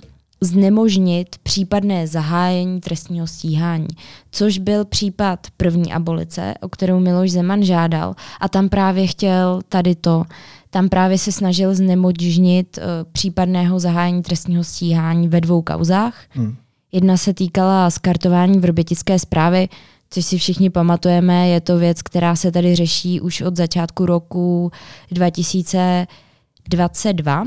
znemožnit 0.44 1.36
případné 1.42 2.06
zahájení 2.06 2.80
trestního 2.80 3.26
stíhání, 3.26 3.88
což 4.30 4.58
byl 4.58 4.84
případ 4.84 5.46
první 5.56 5.92
abolice, 5.92 6.54
o 6.60 6.68
kterou 6.68 7.00
Miloš 7.00 7.32
Zeman 7.32 7.62
žádal 7.62 8.14
a 8.40 8.48
tam 8.48 8.68
právě 8.68 9.06
chtěl 9.06 9.60
tady 9.68 9.94
to, 9.94 10.24
tam 10.70 10.88
právě 10.88 11.18
se 11.18 11.32
snažil 11.32 11.74
znemožnit 11.74 12.78
uh, 12.78 12.84
případného 13.12 13.80
zahájení 13.80 14.22
trestního 14.22 14.64
stíhání 14.64 15.28
ve 15.28 15.40
dvou 15.40 15.62
kauzách. 15.62 16.14
Hmm. 16.30 16.56
Jedna 16.92 17.16
se 17.16 17.34
týkala 17.34 17.90
skartování 17.90 18.58
vrbětické 18.58 19.18
zprávy, 19.18 19.68
což 20.10 20.24
si 20.24 20.38
všichni 20.38 20.70
pamatujeme, 20.70 21.48
je 21.48 21.60
to 21.60 21.78
věc, 21.78 22.02
která 22.02 22.36
se 22.36 22.52
tady 22.52 22.74
řeší 22.74 23.20
už 23.20 23.40
od 23.40 23.56
začátku 23.56 24.06
roku 24.06 24.72
2022 25.10 27.44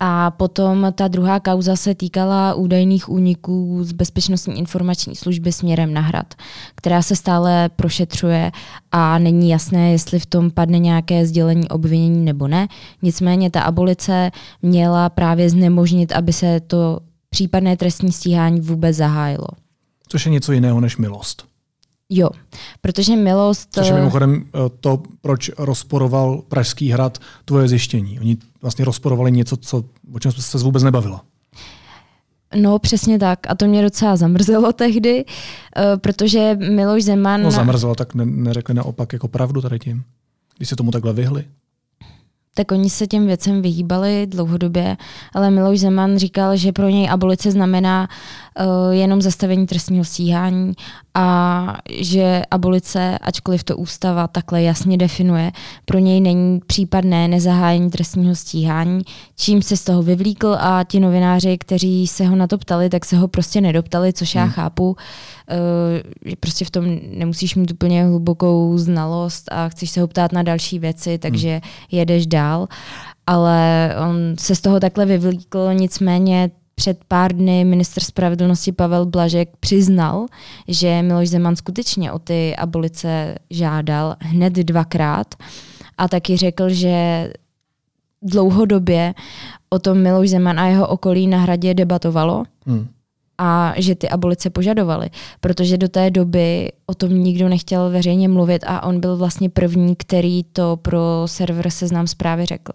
a 0.00 0.30
potom 0.30 0.86
ta 0.94 1.08
druhá 1.08 1.40
kauza 1.40 1.76
se 1.76 1.94
týkala 1.94 2.54
údajných 2.54 3.08
úniků 3.08 3.78
z 3.84 3.92
bezpečnostní 3.92 4.58
informační 4.58 5.16
služby 5.16 5.52
směrem 5.52 5.94
na 5.94 6.00
hrad, 6.00 6.34
která 6.74 7.02
se 7.02 7.16
stále 7.16 7.68
prošetřuje 7.68 8.52
a 8.92 9.18
není 9.18 9.50
jasné, 9.50 9.92
jestli 9.92 10.18
v 10.18 10.26
tom 10.26 10.50
padne 10.50 10.78
nějaké 10.78 11.26
sdělení 11.26 11.68
obvinění 11.68 12.24
nebo 12.24 12.48
ne. 12.48 12.68
Nicméně 13.02 13.50
ta 13.50 13.62
abolice 13.62 14.30
měla 14.62 15.08
právě 15.08 15.50
znemožnit, 15.50 16.12
aby 16.12 16.32
se 16.32 16.60
to 16.60 17.00
případné 17.30 17.76
trestní 17.76 18.12
stíhání 18.12 18.60
vůbec 18.60 18.96
zahájilo. 18.96 19.48
Což 20.08 20.26
je 20.26 20.32
něco 20.32 20.52
jiného 20.52 20.80
než 20.80 20.96
milost. 20.96 21.49
Jo, 22.10 22.28
protože 22.80 23.16
milost... 23.16 23.68
Což 23.72 23.86
je 23.86 23.92
mimochodem 23.92 24.44
eh, 24.44 24.58
to, 24.80 25.02
proč 25.20 25.50
rozporoval 25.58 26.42
Pražský 26.48 26.90
hrad 26.90 27.18
tvoje 27.44 27.68
zjištění. 27.68 28.20
Oni 28.20 28.36
vlastně 28.62 28.84
rozporovali 28.84 29.32
něco, 29.32 29.56
co, 29.56 29.84
o 30.12 30.18
čem 30.18 30.32
se 30.32 30.58
vůbec 30.58 30.82
nebavila. 30.82 31.24
No, 32.54 32.78
přesně 32.78 33.18
tak. 33.18 33.38
A 33.48 33.54
to 33.54 33.66
mě 33.66 33.82
docela 33.82 34.16
zamrzelo 34.16 34.72
tehdy, 34.76 35.24
uh, 35.24 35.82
protože 36.00 36.56
Miloš 36.70 37.04
Zeman... 37.04 37.42
No 37.42 37.50
zamrzelo, 37.50 37.94
tak 37.94 38.14
ne- 38.14 38.26
neřekli 38.26 38.74
naopak 38.74 39.12
jako 39.12 39.28
pravdu 39.28 39.60
tady 39.60 39.78
tím, 39.78 40.02
když 40.56 40.68
se 40.68 40.76
tomu 40.76 40.90
takhle 40.90 41.12
vyhli 41.12 41.44
tak 42.54 42.72
oni 42.72 42.90
se 42.90 43.06
těm 43.06 43.26
věcem 43.26 43.62
vyhýbali 43.62 44.26
dlouhodobě, 44.26 44.96
ale 45.34 45.50
Miloš 45.50 45.80
Zeman 45.80 46.18
říkal, 46.18 46.56
že 46.56 46.72
pro 46.72 46.88
něj 46.88 47.10
abolice 47.10 47.50
znamená 47.50 48.08
jenom 48.90 49.22
zastavení 49.22 49.66
trestního 49.66 50.04
stíhání 50.04 50.72
a 51.14 51.76
že 51.90 52.42
abolice, 52.50 53.18
ačkoliv 53.18 53.64
to 53.64 53.76
ústava 53.76 54.28
takhle 54.28 54.62
jasně 54.62 54.96
definuje, 54.96 55.52
pro 55.84 55.98
něj 55.98 56.20
není 56.20 56.60
případné 56.66 57.28
nezahájení 57.28 57.90
trestního 57.90 58.34
stíhání, 58.34 59.02
čím 59.36 59.62
se 59.62 59.76
z 59.76 59.84
toho 59.84 60.02
vyvlíkl 60.02 60.56
a 60.60 60.84
ti 60.84 61.00
novináři, 61.00 61.58
kteří 61.58 62.06
se 62.06 62.26
ho 62.26 62.36
na 62.36 62.46
to 62.46 62.58
ptali, 62.58 62.88
tak 62.88 63.04
se 63.04 63.16
ho 63.16 63.28
prostě 63.28 63.60
nedoptali, 63.60 64.12
což 64.12 64.34
já 64.34 64.42
hmm. 64.42 64.52
chápu, 64.52 64.90
uh, 64.90 64.96
že 66.24 66.36
prostě 66.40 66.64
v 66.64 66.70
tom 66.70 66.98
nemusíš 67.12 67.54
mít 67.54 67.70
úplně 67.70 68.04
hlubokou 68.04 68.78
znalost 68.78 69.48
a 69.52 69.68
chceš 69.68 69.90
se 69.90 70.00
ho 70.00 70.06
ptát 70.06 70.32
na 70.32 70.42
další 70.42 70.78
věci, 70.78 71.18
takže 71.18 71.50
hmm. 71.50 71.60
jedeš 71.90 72.26
dál. 72.26 72.66
Ale 73.26 73.90
on 74.08 74.36
se 74.38 74.54
z 74.54 74.60
toho 74.60 74.80
takhle 74.80 75.06
vyvlíkl, 75.06 75.74
nicméně 75.74 76.50
před 76.80 77.04
pár 77.08 77.32
dny 77.32 77.64
minister 77.64 78.02
spravedlnosti 78.02 78.72
Pavel 78.72 79.06
Blažek 79.06 79.48
přiznal, 79.60 80.26
že 80.68 81.02
Miloš 81.02 81.28
Zeman 81.28 81.56
skutečně 81.56 82.12
o 82.12 82.18
ty 82.18 82.56
abolice 82.56 83.34
žádal 83.50 84.16
hned 84.20 84.52
dvakrát 84.52 85.34
a 85.98 86.08
taky 86.08 86.36
řekl, 86.36 86.68
že 86.68 87.28
dlouhodobě 88.22 89.14
o 89.70 89.78
tom 89.78 90.02
Miloš 90.02 90.30
Zeman 90.30 90.60
a 90.60 90.66
jeho 90.66 90.88
okolí 90.88 91.26
na 91.26 91.38
hradě 91.38 91.74
debatovalo. 91.74 92.44
Hmm 92.66 92.88
a 93.42 93.74
že 93.76 93.94
ty 93.94 94.08
abolice 94.08 94.50
požadovali, 94.50 95.10
protože 95.40 95.78
do 95.78 95.88
té 95.88 96.10
doby 96.10 96.72
o 96.86 96.94
tom 96.94 97.10
nikdo 97.10 97.48
nechtěl 97.48 97.90
veřejně 97.90 98.28
mluvit 98.28 98.64
a 98.66 98.82
on 98.82 99.00
byl 99.00 99.16
vlastně 99.16 99.50
první, 99.50 99.96
který 99.96 100.44
to 100.44 100.76
pro 100.76 101.22
server 101.26 101.70
Seznam 101.70 102.06
zprávy 102.06 102.46
řekl. 102.46 102.72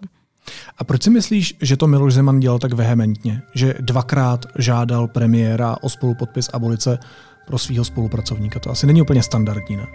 A 0.78 0.84
proč 0.84 1.02
si 1.02 1.10
myslíš, 1.10 1.56
že 1.62 1.76
to 1.76 1.86
Miloš 1.86 2.14
Zeman 2.14 2.40
dělal 2.40 2.58
tak 2.58 2.72
vehementně? 2.72 3.42
Že 3.54 3.74
dvakrát 3.80 4.46
žádal 4.58 5.08
premiéra 5.08 5.76
o 5.80 5.88
spolupodpis 5.88 6.48
abolice 6.52 6.98
pro 7.46 7.58
svého 7.58 7.84
spolupracovníka? 7.84 8.60
To 8.60 8.70
asi 8.70 8.86
není 8.86 9.02
úplně 9.02 9.22
standardní, 9.22 9.76
ne? 9.76 9.86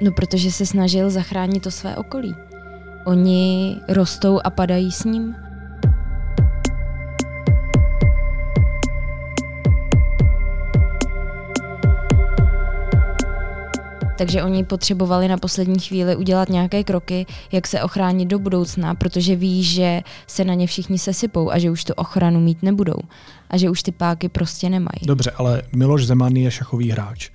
No, 0.00 0.12
protože 0.12 0.50
se 0.50 0.66
snažil 0.66 1.10
zachránit 1.10 1.62
to 1.62 1.70
své 1.70 1.96
okolí. 1.96 2.34
Oni 3.06 3.76
rostou 3.88 4.40
a 4.44 4.50
padají 4.50 4.92
s 4.92 5.04
ním. 5.04 5.34
Takže 14.18 14.42
oni 14.42 14.64
potřebovali 14.64 15.28
na 15.28 15.36
poslední 15.36 15.78
chvíli 15.78 16.16
udělat 16.16 16.48
nějaké 16.48 16.84
kroky, 16.84 17.26
jak 17.52 17.66
se 17.66 17.82
ochránit 17.82 18.26
do 18.26 18.38
budoucna, 18.38 18.94
protože 18.94 19.36
ví, 19.36 19.64
že 19.64 20.00
se 20.26 20.44
na 20.44 20.54
ně 20.54 20.66
všichni 20.66 20.98
sesypou 20.98 21.50
a 21.50 21.58
že 21.58 21.70
už 21.70 21.84
tu 21.84 21.92
ochranu 21.92 22.40
mít 22.40 22.62
nebudou. 22.62 22.98
A 23.50 23.56
že 23.56 23.70
už 23.70 23.82
ty 23.82 23.92
páky 23.92 24.28
prostě 24.28 24.70
nemají. 24.70 25.06
Dobře, 25.06 25.30
ale 25.30 25.62
Miloš 25.76 26.06
Zeman 26.06 26.36
je 26.36 26.50
šachový 26.50 26.90
hráč. 26.90 27.30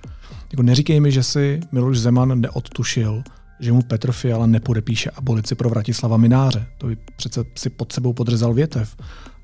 Jako 0.50 0.62
neříkej 0.62 1.00
mi, 1.00 1.12
že 1.12 1.22
si 1.22 1.60
Miloš 1.72 1.98
Zeman 1.98 2.40
neodtušil, 2.40 3.22
že 3.60 3.72
mu 3.72 3.82
Petr 3.82 4.12
Fiala 4.12 4.46
nepodepíše 4.46 5.10
abolici 5.10 5.54
pro 5.54 5.68
Vratislava 5.68 6.16
Mináře. 6.16 6.66
To 6.78 6.86
by 6.86 6.96
přece 7.16 7.44
si 7.54 7.70
pod 7.70 7.92
sebou 7.92 8.12
podřezal 8.12 8.54
větev. 8.54 8.96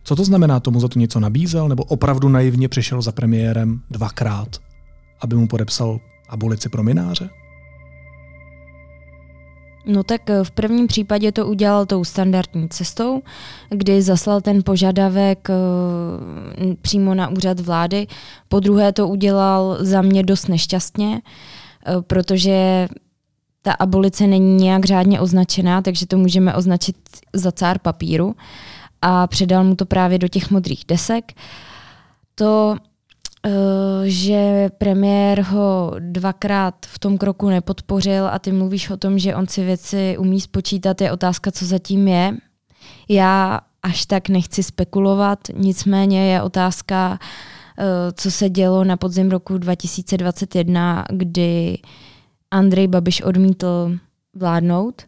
Co 0.04 0.16
to 0.16 0.24
znamená? 0.24 0.60
Tomu 0.60 0.80
za 0.80 0.88
to 0.88 0.98
něco 0.98 1.20
nabízel? 1.20 1.68
Nebo 1.68 1.84
opravdu 1.84 2.28
naivně 2.28 2.68
přišel 2.68 3.02
za 3.02 3.12
premiérem 3.12 3.80
dvakrát, 3.90 4.56
aby 5.20 5.36
mu 5.36 5.48
podepsal 5.48 6.00
abolici 6.28 6.68
pro 6.68 6.83
mináře? 6.83 7.30
No 9.87 10.02
tak 10.02 10.30
eh, 10.30 10.45
v 10.45 10.50
prvním 10.50 10.87
případě 10.87 11.33
to 11.33 11.47
udělal 11.47 11.87
tou 11.87 12.04
standardní 12.04 12.68
cestou, 12.68 13.23
kdy 13.71 14.02
zaslal 14.02 14.40
ten 14.40 14.62
požadavek 14.62 15.50
eh, 15.50 15.54
přímo 16.83 17.14
na 17.14 17.28
úřad 17.28 17.61
vlády. 17.61 18.06
Po 18.49 18.61
druhé 18.61 18.92
to 18.92 19.09
udělal 19.09 19.76
za 19.80 20.02
mě 20.02 20.23
dost 20.23 20.49
nešťastně, 20.49 21.23
eh, 21.23 21.92
protože 22.00 22.88
ta 23.62 23.73
abolice 23.73 24.26
není 24.26 24.54
nějak 24.54 24.85
řádně 24.85 25.21
označená, 25.21 25.83
takže 25.83 26.06
to 26.06 26.18
můžeme 26.18 26.54
označit 26.54 26.97
za 27.33 27.52
cár 27.52 27.78
papíru 27.78 28.37
a 29.02 29.26
předal 29.26 29.64
mu 29.64 29.75
to 29.76 29.87
právě 29.87 30.18
do 30.18 30.28
těch 30.28 30.50
modrých 30.50 30.85
desek. 30.88 31.33
To 32.35 32.76
že 34.04 34.70
premiér 34.78 35.40
ho 35.40 35.94
dvakrát 35.98 36.74
v 36.86 36.98
tom 36.98 37.18
kroku 37.18 37.48
nepodpořil 37.48 38.26
a 38.26 38.38
ty 38.38 38.52
mluvíš 38.52 38.90
o 38.90 38.96
tom, 38.96 39.18
že 39.18 39.34
on 39.34 39.46
si 39.46 39.64
věci 39.64 40.16
umí 40.18 40.40
spočítat, 40.40 41.00
je 41.00 41.12
otázka, 41.12 41.50
co 41.50 41.64
zatím 41.64 42.08
je. 42.08 42.36
Já 43.08 43.60
až 43.82 44.06
tak 44.06 44.28
nechci 44.28 44.62
spekulovat, 44.62 45.38
nicméně 45.54 46.32
je 46.32 46.42
otázka, 46.42 47.18
co 48.14 48.30
se 48.30 48.50
dělo 48.50 48.84
na 48.84 48.96
podzim 48.96 49.30
roku 49.30 49.58
2021, 49.58 51.04
kdy 51.12 51.78
Andrej 52.50 52.88
Babiš 52.88 53.22
odmítl 53.22 53.98
vládnout 54.34 55.02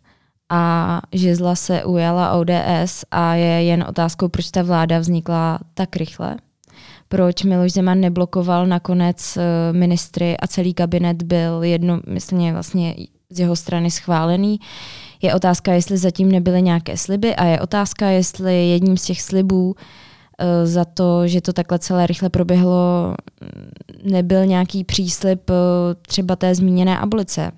a 0.49 1.00
žezla 1.12 1.54
se 1.54 1.85
ujala 1.85 2.33
ODS 2.33 3.04
a 3.11 3.35
je 3.35 3.64
jen 3.64 3.85
otázkou, 3.88 4.28
proč 4.28 4.50
ta 4.50 4.62
vláda 4.62 4.99
vznikla 4.99 5.59
tak 5.75 5.97
rychle. 5.97 6.37
Proč 7.09 7.43
Miloš 7.43 7.73
Zeman 7.73 8.00
neblokoval 8.00 8.67
nakonec 8.67 9.37
eh, 9.37 9.73
ministry 9.73 10.37
a 10.37 10.47
celý 10.47 10.75
kabinet 10.75 11.23
byl 11.23 11.62
jednomyslně 11.62 12.53
vlastně 12.53 12.95
z 13.31 13.41
jeho 13.41 13.57
strany 13.57 13.91
schválený. 13.91 14.61
Je 15.23 15.35
otázka, 15.35 15.73
jestli 15.73 15.97
zatím 15.97 16.33
nebyly 16.33 16.62
nějaké 16.62 16.97
sliby 16.97 17.37
a 17.37 17.45
je 17.45 17.61
otázka, 17.61 18.09
jestli 18.09 18.69
jedním 18.69 18.97
z 18.97 19.05
těch 19.05 19.23
slibů 19.23 19.67
uh, 19.67 19.75
za 20.65 20.85
to, 20.85 21.27
že 21.27 21.41
to 21.41 21.53
takhle 21.53 21.79
celé 21.79 22.07
rychle 22.07 22.29
proběhlo, 22.29 23.15
nebyl 24.03 24.47
nějaký 24.47 24.85
příslip 24.85 25.50
uh, 25.50 25.57
třeba 26.03 26.37
té 26.37 26.55
zmíněné 26.55 26.99
abolice 26.99 27.53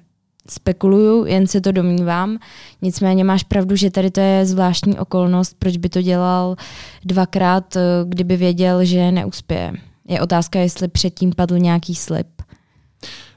spekuluju, 0.50 1.24
jen 1.24 1.46
se 1.46 1.60
to 1.60 1.72
domnívám. 1.72 2.38
Nicméně 2.82 3.24
máš 3.24 3.42
pravdu, 3.42 3.76
že 3.76 3.90
tady 3.90 4.10
to 4.10 4.20
je 4.20 4.46
zvláštní 4.46 4.98
okolnost, 4.98 5.56
proč 5.58 5.76
by 5.76 5.88
to 5.88 6.02
dělal 6.02 6.56
dvakrát, 7.04 7.76
eh, 7.76 7.80
kdyby 8.04 8.36
věděl, 8.36 8.84
že 8.84 9.12
neuspěje. 9.12 9.72
Je 10.08 10.20
otázka, 10.20 10.58
jestli 10.58 10.88
předtím 10.88 11.32
padl 11.36 11.58
nějaký 11.58 11.94
slib. 11.94 12.26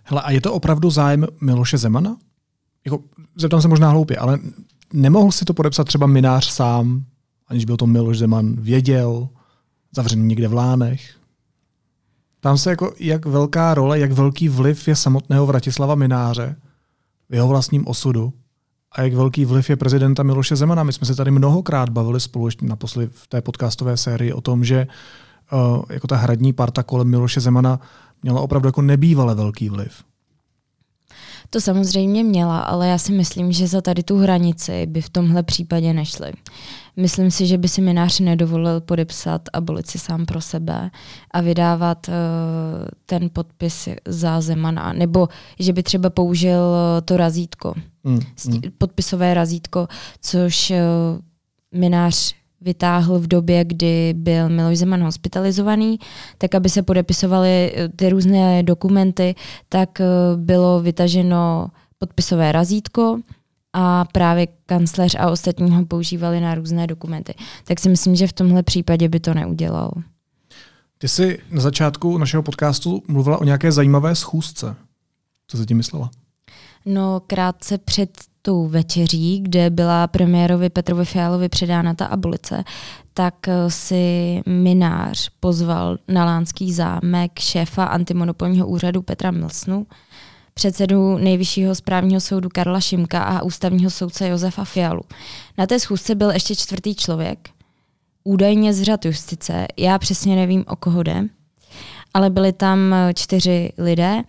Hele, 0.04 0.22
a 0.22 0.32
je 0.32 0.42
to 0.42 0.54
opravdu 0.54 0.90
zájem 0.90 1.28
Miloše 1.42 1.78
Zemana? 1.78 2.18
Jako, 2.86 3.00
zeptám 3.36 3.62
se 3.62 3.68
možná 3.68 3.90
hloupě, 3.90 4.18
ale 4.18 4.40
nemohl 4.94 5.32
si 5.32 5.46
to 5.46 5.54
podepsat 5.54 5.84
třeba 5.84 6.08
minář 6.08 6.50
sám, 6.50 7.04
aniž 7.48 7.66
by 7.66 7.74
o 7.74 7.78
tom 7.78 7.92
Miloš 7.92 8.18
Zeman 8.18 8.56
věděl, 8.56 9.30
zavřený 9.96 10.28
někde 10.28 10.48
v 10.48 10.54
Lánech? 10.54 11.16
Tam 12.40 12.58
se 12.58 12.70
jako, 12.70 12.94
jak 13.00 13.26
velká 13.26 13.74
role, 13.74 14.00
jak 14.00 14.12
velký 14.12 14.50
vliv 14.50 14.88
je 14.88 14.96
samotného 14.96 15.46
Vratislava 15.46 15.96
Mináře 15.96 16.56
v 17.34 17.36
jeho 17.36 17.48
vlastním 17.48 17.88
osudu 17.88 18.34
a 18.92 19.02
jak 19.02 19.14
velký 19.14 19.46
vliv 19.46 19.70
je 19.70 19.76
prezidenta 19.76 20.24
Miloše 20.24 20.56
Zemana. 20.56 20.84
My 20.84 20.94
jsme 20.94 21.08
se 21.08 21.16
tady 21.16 21.32
mnohokrát 21.32 21.90
bavili 21.90 22.20
spolu 22.20 22.48
ještě 22.48 22.66
naposledy 22.66 23.10
v 23.12 23.28
té 23.28 23.42
podcastové 23.42 23.98
sérii 23.98 24.34
o 24.34 24.42
tom, 24.42 24.64
že 24.64 24.88
uh, 25.54 25.84
jako 25.90 26.08
ta 26.08 26.16
hradní 26.16 26.54
parta 26.54 26.84
kolem 26.84 27.08
Miloše 27.08 27.40
Zemana 27.40 27.80
měla 28.24 28.42
opravdu 28.42 28.68
jako 28.68 28.82
nebývale 28.82 29.36
velký 29.36 29.70
vliv. 29.70 30.04
To 31.54 31.62
samozřejmě 31.62 32.24
měla, 32.24 32.60
ale 32.60 32.88
já 32.88 32.98
si 32.98 33.12
myslím, 33.12 33.52
že 33.52 33.68
za 33.68 33.82
tady 33.82 34.04
tu 34.04 34.18
hranici 34.18 34.86
by 34.86 35.02
v 35.02 35.10
tomhle 35.10 35.44
případě 35.44 35.94
nešli. 35.94 36.32
Myslím 36.96 37.32
si, 37.32 37.48
že 37.48 37.58
by 37.58 37.68
si 37.68 37.82
minář 37.82 38.20
nedovolil 38.20 38.82
podepsat 38.82 39.42
abolici 39.54 40.00
sám 40.00 40.26
pro 40.26 40.42
sebe 40.42 40.92
a 41.32 41.42
vydávat 41.42 42.08
uh, 42.08 42.14
ten 43.06 43.30
podpis 43.34 43.90
za 44.08 44.42
Zemana, 44.42 44.94
nebo 44.94 45.28
že 45.60 45.74
by 45.74 45.84
třeba 45.84 46.10
použil 46.10 46.60
uh, 46.60 47.02
to 47.06 47.18
razítko, 47.18 47.74
mm, 48.04 48.20
mm. 48.48 48.62
podpisové 48.78 49.34
razítko, 49.34 49.88
což 50.22 50.72
uh, 50.72 50.78
minář 51.80 52.36
vytáhl 52.64 53.20
v 53.20 53.28
době, 53.28 53.66
kdy 53.66 54.14
byl 54.18 54.50
Miloš 54.50 54.78
Zeman 54.78 55.04
hospitalizovaný, 55.04 56.00
tak 56.38 56.56
aby 56.56 56.70
se 56.70 56.84
podepisovaly 56.84 57.76
ty 57.96 58.10
různé 58.10 58.64
dokumenty, 58.64 59.36
tak 59.70 60.02
bylo 60.36 60.82
vytaženo 60.82 61.68
podpisové 61.98 62.52
razítko 62.52 63.20
a 63.74 64.06
právě 64.06 64.48
kancléř 64.66 65.16
a 65.20 65.30
ostatní 65.30 65.72
ho 65.72 65.86
používali 65.86 66.40
na 66.40 66.56
různé 66.56 66.88
dokumenty. 66.88 67.34
Tak 67.64 67.80
si 67.80 67.90
myslím, 67.90 68.16
že 68.16 68.28
v 68.28 68.34
tomhle 68.34 68.64
případě 68.64 69.10
by 69.10 69.20
to 69.20 69.34
neudělal. 69.34 69.92
Ty 70.98 71.08
jsi 71.08 71.40
na 71.52 71.62
začátku 71.62 72.18
našeho 72.18 72.44
podcastu 72.44 73.04
mluvila 73.08 73.38
o 73.38 73.44
nějaké 73.44 73.72
zajímavé 73.72 74.16
schůzce. 74.16 74.76
Co 75.48 75.58
jsi 75.58 75.66
tím 75.66 75.78
myslela? 75.78 76.10
No, 76.86 77.22
krátce 77.28 77.78
před 77.78 78.10
tou 78.42 78.68
večeří, 78.68 79.40
kde 79.40 79.70
byla 79.70 80.08
premiérovi 80.08 80.70
Petrovi 80.70 81.06
Fialovi 81.06 81.50
předána 81.50 81.94
ta 81.94 82.06
abolice, 82.06 82.64
tak 83.14 83.48
eh, 83.48 83.72
si 83.72 84.42
minář 84.46 85.30
pozval 85.40 85.98
na 86.08 86.26
Lánský 86.26 86.74
zámek 86.74 87.40
šéfa 87.40 87.86
antimonopolního 87.86 88.68
úřadu 88.68 89.02
Petra 89.02 89.32
Milsnu, 89.32 89.88
předsedu 90.54 91.18
nejvyššího 91.18 91.76
správního 91.76 92.22
soudu 92.22 92.50
Karla 92.54 92.80
Šimka 92.80 93.24
a 93.24 93.42
ústavního 93.42 93.90
soudce 93.90 94.28
Josefa 94.28 94.64
Fialu. 94.64 95.02
Na 95.58 95.68
té 95.68 95.80
schůzce 95.80 96.16
byl 96.16 96.32
ještě 96.32 96.56
čtvrtý 96.56 96.96
člověk, 96.96 97.50
údajně 98.24 98.74
z 98.74 98.82
řad 98.82 99.06
justice, 99.06 99.68
já 99.78 100.00
přesně 100.00 100.36
nevím, 100.36 100.64
o 100.68 100.76
koho 100.76 101.04
jde, 101.04 101.24
ale 102.14 102.30
byli 102.30 102.54
tam 102.54 102.96
čtyři 103.14 103.72
lidé, 103.78 104.24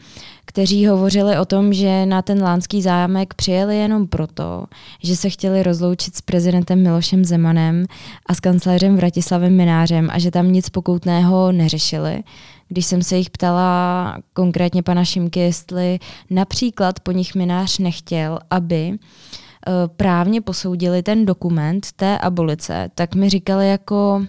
kteří 0.54 0.86
hovořili 0.86 1.38
o 1.38 1.44
tom, 1.44 1.72
že 1.72 2.06
na 2.06 2.22
ten 2.22 2.42
lánský 2.42 2.82
zámek 2.82 3.34
přijeli 3.34 3.76
jenom 3.76 4.06
proto, 4.06 4.66
že 5.02 5.16
se 5.16 5.30
chtěli 5.30 5.62
rozloučit 5.62 6.16
s 6.16 6.20
prezidentem 6.20 6.82
Milošem 6.82 7.24
Zemanem 7.24 7.84
a 8.26 8.34
s 8.34 8.40
kancléřem 8.40 8.96
Vratislavem 8.96 9.56
Minářem 9.56 10.08
a 10.12 10.18
že 10.18 10.30
tam 10.30 10.52
nic 10.52 10.68
pokoutného 10.68 11.52
neřešili. 11.52 12.22
Když 12.68 12.86
jsem 12.86 13.02
se 13.02 13.16
jich 13.16 13.30
ptala 13.30 14.18
konkrétně 14.32 14.82
pana 14.82 15.04
Šimky, 15.04 15.40
jestli 15.40 15.98
například 16.30 17.00
po 17.00 17.12
nich 17.12 17.34
Minář 17.34 17.78
nechtěl, 17.78 18.38
aby 18.50 18.92
eh, 18.92 19.72
právně 19.96 20.40
posoudili 20.40 21.02
ten 21.02 21.26
dokument 21.26 21.86
té 21.96 22.18
abolice, 22.18 22.90
tak 22.94 23.14
mi 23.14 23.28
říkali 23.28 23.70
jako, 23.70 24.26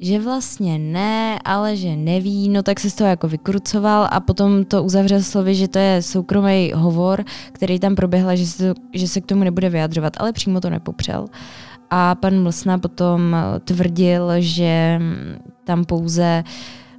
že 0.00 0.20
vlastně 0.20 0.78
ne, 0.78 1.38
ale 1.44 1.76
že 1.76 1.96
neví, 1.96 2.48
no 2.48 2.62
tak 2.62 2.80
se 2.80 2.90
z 2.90 2.94
toho 2.94 3.10
jako 3.10 3.28
vykrucoval 3.28 4.08
a 4.10 4.20
potom 4.20 4.64
to 4.64 4.82
uzavřel 4.84 5.22
slovy, 5.22 5.54
že 5.54 5.68
to 5.68 5.78
je 5.78 6.02
soukromý 6.02 6.72
hovor, 6.74 7.24
který 7.52 7.78
tam 7.78 7.94
proběhl, 7.94 8.36
že 8.36 8.46
se, 8.46 8.74
že 8.94 9.08
se 9.08 9.20
k 9.20 9.26
tomu 9.26 9.44
nebude 9.44 9.68
vyjadřovat, 9.68 10.12
ale 10.16 10.32
přímo 10.32 10.60
to 10.60 10.70
nepopřel. 10.70 11.26
A 11.90 12.14
pan 12.14 12.42
Mlsna 12.42 12.78
potom 12.78 13.36
tvrdil, 13.64 14.30
že 14.38 15.00
tam 15.64 15.84
pouze 15.84 16.44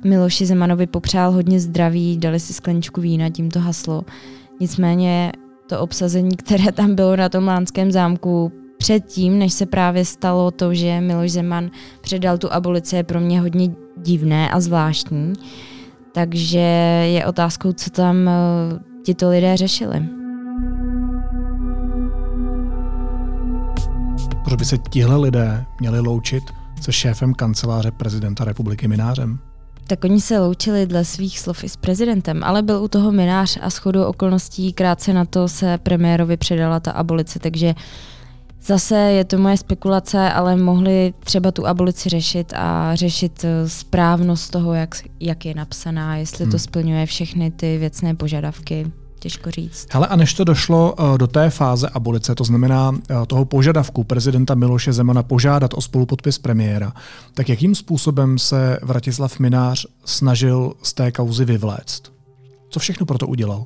Miloši 0.06 0.46
Zemanovi 0.46 0.88
popřál 0.88 1.32
hodně 1.32 1.60
zdraví, 1.60 2.18
dali 2.18 2.40
si 2.40 2.54
skleničku 2.54 3.02
vína, 3.02 3.30
tím 3.30 3.52
to 3.52 3.60
haslo. 3.60 4.04
Nicméně 4.60 5.32
to 5.68 5.80
obsazení, 5.80 6.36
které 6.38 6.72
tam 6.72 6.96
bylo 6.96 7.16
na 7.16 7.30
tom 7.30 7.48
Lánském 7.48 7.92
zámku, 7.92 8.52
předtím, 8.80 9.40
než 9.40 9.54
se 9.54 9.66
právě 9.66 10.06
stalo 10.06 10.52
to, 10.52 10.74
že 10.74 11.02
Miloš 11.02 11.32
Zeman 11.32 11.72
předal 12.02 12.38
tu 12.38 12.54
abolici, 12.54 12.96
je 12.96 13.04
pro 13.04 13.20
mě 13.20 13.42
hodně 13.42 13.70
divné 13.98 14.50
a 14.50 14.60
zvláštní. 14.60 15.34
Takže 16.14 16.60
je 17.14 17.26
otázkou, 17.26 17.74
co 17.74 17.90
tam 17.90 18.16
uh, 18.18 18.80
tito 19.04 19.30
lidé 19.30 19.58
řešili. 19.58 20.06
Proč 24.44 24.60
by 24.60 24.66
se 24.66 24.78
tihle 24.78 25.18
lidé 25.18 25.66
měli 25.80 26.00
loučit 26.00 26.44
se 26.82 26.92
šéfem 26.92 27.34
kanceláře 27.34 27.92
prezidenta 27.92 28.46
republiky 28.46 28.88
Minářem? 28.88 29.40
Tak 29.88 30.04
oni 30.04 30.22
se 30.22 30.40
loučili 30.40 30.86
dle 30.86 31.06
svých 31.06 31.40
slov 31.40 31.64
i 31.64 31.70
s 31.70 31.78
prezidentem, 31.78 32.44
ale 32.44 32.62
byl 32.62 32.84
u 32.84 32.88
toho 32.88 33.12
minář 33.12 33.58
a 33.62 33.70
shodou 33.70 34.04
okolností 34.04 34.74
krátce 34.74 35.14
na 35.14 35.26
to 35.26 35.48
se 35.48 35.78
premiérovi 35.78 36.38
předala 36.38 36.80
ta 36.80 36.92
abolice, 36.92 37.40
takže 37.40 37.74
Zase 38.66 38.96
je 38.96 39.24
to 39.24 39.38
moje 39.38 39.58
spekulace, 39.58 40.32
ale 40.32 40.56
mohli 40.56 41.14
třeba 41.20 41.52
tu 41.52 41.68
abolici 41.68 42.10
řešit 42.10 42.54
a 42.56 42.96
řešit 42.96 43.46
eh, 43.46 43.70
správnost 43.70 44.52
toho, 44.52 44.74
jak, 44.74 44.96
jak 45.20 45.46
je 45.46 45.56
napsaná, 45.56 46.18
jestli 46.18 46.44
hmm. 46.44 46.52
to 46.52 46.60
splňuje 46.60 47.06
všechny 47.06 47.52
ty 47.52 47.78
věcné 47.78 48.16
požadavky. 48.16 48.92
Těžko 49.20 49.52
říct. 49.52 49.88
Hele, 49.92 50.08
a 50.08 50.16
než 50.16 50.34
to 50.34 50.44
došlo 50.44 50.94
uh, 50.94 51.18
do 51.18 51.28
té 51.28 51.50
fáze 51.50 51.90
abolice, 51.90 52.36
to 52.36 52.44
znamená 52.44 52.90
uh, 52.90 52.98
toho 53.28 53.46
požadavku 53.46 54.04
prezidenta 54.04 54.56
Miloše 54.56 54.94
Zemana 54.94 55.24
požádat 55.24 55.74
o 55.74 55.82
spolupodpis 55.82 56.38
premiéra, 56.38 56.94
tak 57.34 57.50
jakým 57.50 57.76
způsobem 57.76 58.40
se 58.40 58.80
Vratislav 58.82 59.40
Minář 59.40 59.86
snažil 60.06 60.74
z 60.84 60.94
té 60.94 61.12
kauzy 61.12 61.46
vyvléct? 61.46 62.02
Co 62.70 62.80
všechno 62.80 63.06
pro 63.06 63.18
to 63.18 63.28
udělal? 63.28 63.66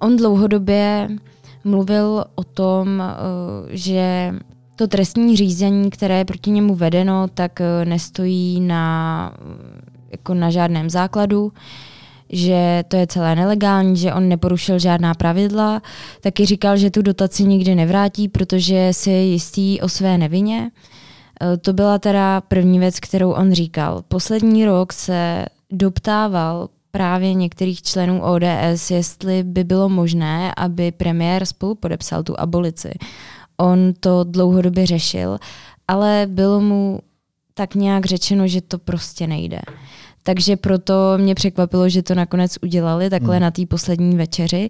On 0.00 0.16
dlouhodobě 0.16 1.08
mluvil 1.64 2.24
o 2.34 2.44
tom, 2.44 3.02
eh, 3.02 3.16
že 3.68 4.34
to 4.76 4.88
trestní 4.88 5.36
řízení, 5.36 5.90
které 5.90 6.18
je 6.18 6.24
proti 6.24 6.50
němu 6.50 6.74
vedeno, 6.74 7.28
tak 7.28 7.60
eh, 7.60 7.84
nestojí 7.84 8.60
na, 8.60 9.32
jako 10.10 10.34
na 10.34 10.50
žádném 10.50 10.90
základu, 10.90 11.52
že 12.28 12.84
to 12.88 12.96
je 12.96 13.06
celé 13.06 13.34
nelegální, 13.34 13.96
že 13.96 14.14
on 14.14 14.28
neporušil 14.28 14.78
žádná 14.78 15.14
pravidla. 15.14 15.82
Taky 16.20 16.46
říkal, 16.46 16.76
že 16.76 16.90
tu 16.90 17.02
dotaci 17.02 17.44
nikdy 17.44 17.74
nevrátí, 17.74 18.28
protože 18.28 18.88
si 18.92 19.10
je 19.10 19.24
jistý 19.24 19.80
o 19.80 19.88
své 19.88 20.18
nevině. 20.18 20.70
Eh, 21.42 21.56
to 21.56 21.72
byla 21.72 21.98
teda 21.98 22.40
první 22.40 22.78
věc, 22.78 23.00
kterou 23.00 23.30
on 23.30 23.52
říkal. 23.52 24.02
Poslední 24.08 24.64
rok 24.64 24.92
se 24.92 25.46
doptával 25.70 26.68
právě 26.90 27.34
některých 27.34 27.82
členů 27.82 28.22
ODS, 28.22 28.90
jestli 28.90 29.42
by 29.42 29.64
bylo 29.64 29.88
možné, 29.88 30.52
aby 30.56 30.92
premiér 30.92 31.46
spolu 31.46 31.74
podepsal 31.74 32.22
tu 32.22 32.40
abolici. 32.40 32.90
On 33.56 33.92
to 34.00 34.24
dlouhodobě 34.24 34.86
řešil, 34.86 35.38
ale 35.88 36.26
bylo 36.30 36.60
mu 36.60 37.00
tak 37.54 37.74
nějak 37.74 38.04
řečeno, 38.06 38.48
že 38.48 38.60
to 38.60 38.78
prostě 38.78 39.26
nejde. 39.26 39.60
Takže 40.22 40.56
proto 40.56 40.94
mě 41.16 41.34
překvapilo, 41.34 41.88
že 41.88 42.02
to 42.02 42.14
nakonec 42.14 42.56
udělali 42.62 43.10
takhle 43.10 43.34
hmm. 43.36 43.42
na 43.42 43.50
té 43.50 43.66
poslední 43.66 44.16
večeři, 44.16 44.68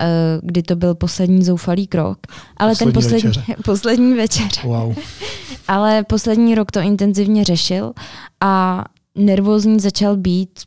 eh, 0.00 0.06
kdy 0.42 0.62
to 0.62 0.76
byl 0.76 0.94
poslední 0.94 1.44
zoufalý 1.44 1.86
krok. 1.86 2.18
Ale 2.56 2.70
poslední 2.70 2.92
ten 2.92 3.02
poslední, 3.02 3.28
večeře. 3.28 3.54
poslední 3.64 4.14
večer. 4.14 4.48
Wow. 4.64 4.96
Ale 5.68 6.04
poslední 6.04 6.54
rok 6.54 6.70
to 6.70 6.80
intenzivně 6.80 7.44
řešil 7.44 7.92
a 8.40 8.84
nervózní 9.14 9.80
začal 9.80 10.16
být 10.16 10.60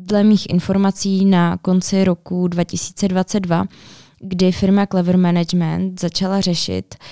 dle 0.00 0.24
mých 0.24 0.50
informací 0.50 1.24
na 1.24 1.56
konci 1.56 2.04
roku 2.04 2.48
2022, 2.48 3.64
kdy 4.20 4.52
firma 4.52 4.86
Clever 4.86 5.18
Management 5.18 6.00
začala 6.00 6.40
řešit 6.40 6.94
uh, 6.94 7.06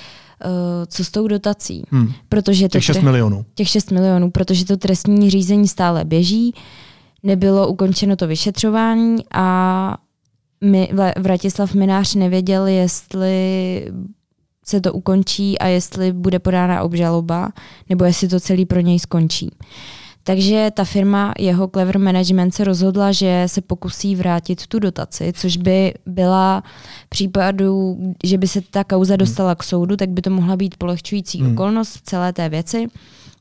uh, 0.45 0.51
co 0.87 1.05
s 1.05 1.11
tou 1.11 1.29
dotací. 1.29 1.83
Hmm. 1.91 2.13
Protože 2.29 2.69
těch 2.69 2.85
6 2.85 3.03
milionů. 3.03 3.45
Těch 3.55 3.69
6 3.69 3.91
milionů, 3.91 4.31
protože 4.31 4.65
to 4.65 4.77
trestní 4.77 5.31
řízení 5.31 5.69
stále 5.69 6.05
běží, 6.05 6.55
nebylo 7.23 7.69
ukončeno 7.69 8.17
to 8.17 8.27
vyšetřování 8.27 9.17
a 9.33 9.97
my, 10.65 10.91
Vratislav 11.19 11.75
Minář 11.75 12.15
nevěděl, 12.15 12.67
jestli 12.67 13.87
se 14.65 14.81
to 14.81 14.93
ukončí 14.93 15.59
a 15.59 15.67
jestli 15.67 16.13
bude 16.13 16.39
podána 16.39 16.83
obžaloba, 16.83 17.53
nebo 17.89 18.05
jestli 18.05 18.29
to 18.29 18.41
celý 18.41 18.67
pro 18.67 18.81
něj 18.81 18.99
skončí. 18.99 19.51
Takže 20.25 20.71
ta 20.75 20.85
firma, 20.85 21.33
jeho 21.39 21.69
Clever 21.69 21.99
Management, 21.99 22.51
se 22.51 22.65
rozhodla, 22.65 23.13
že 23.13 23.45
se 23.47 23.61
pokusí 23.61 24.17
vrátit 24.17 24.67
tu 24.67 24.79
dotaci, 24.79 25.33
což 25.37 25.57
by 25.57 25.95
byla 26.07 26.63
případu, 27.09 27.99
že 28.25 28.39
by 28.39 28.49
se 28.49 28.61
ta 28.61 28.85
kauza 28.85 29.15
hmm. 29.15 29.19
dostala 29.19 29.55
k 29.55 29.63
soudu, 29.63 29.97
tak 29.97 30.09
by 30.09 30.23
to 30.23 30.31
mohla 30.31 30.57
být 30.57 30.77
polehčující 30.77 31.41
hmm. 31.43 31.53
okolnost 31.53 31.97
v 31.97 32.03
celé 32.03 32.33
té 32.33 32.49
věci. 32.49 32.89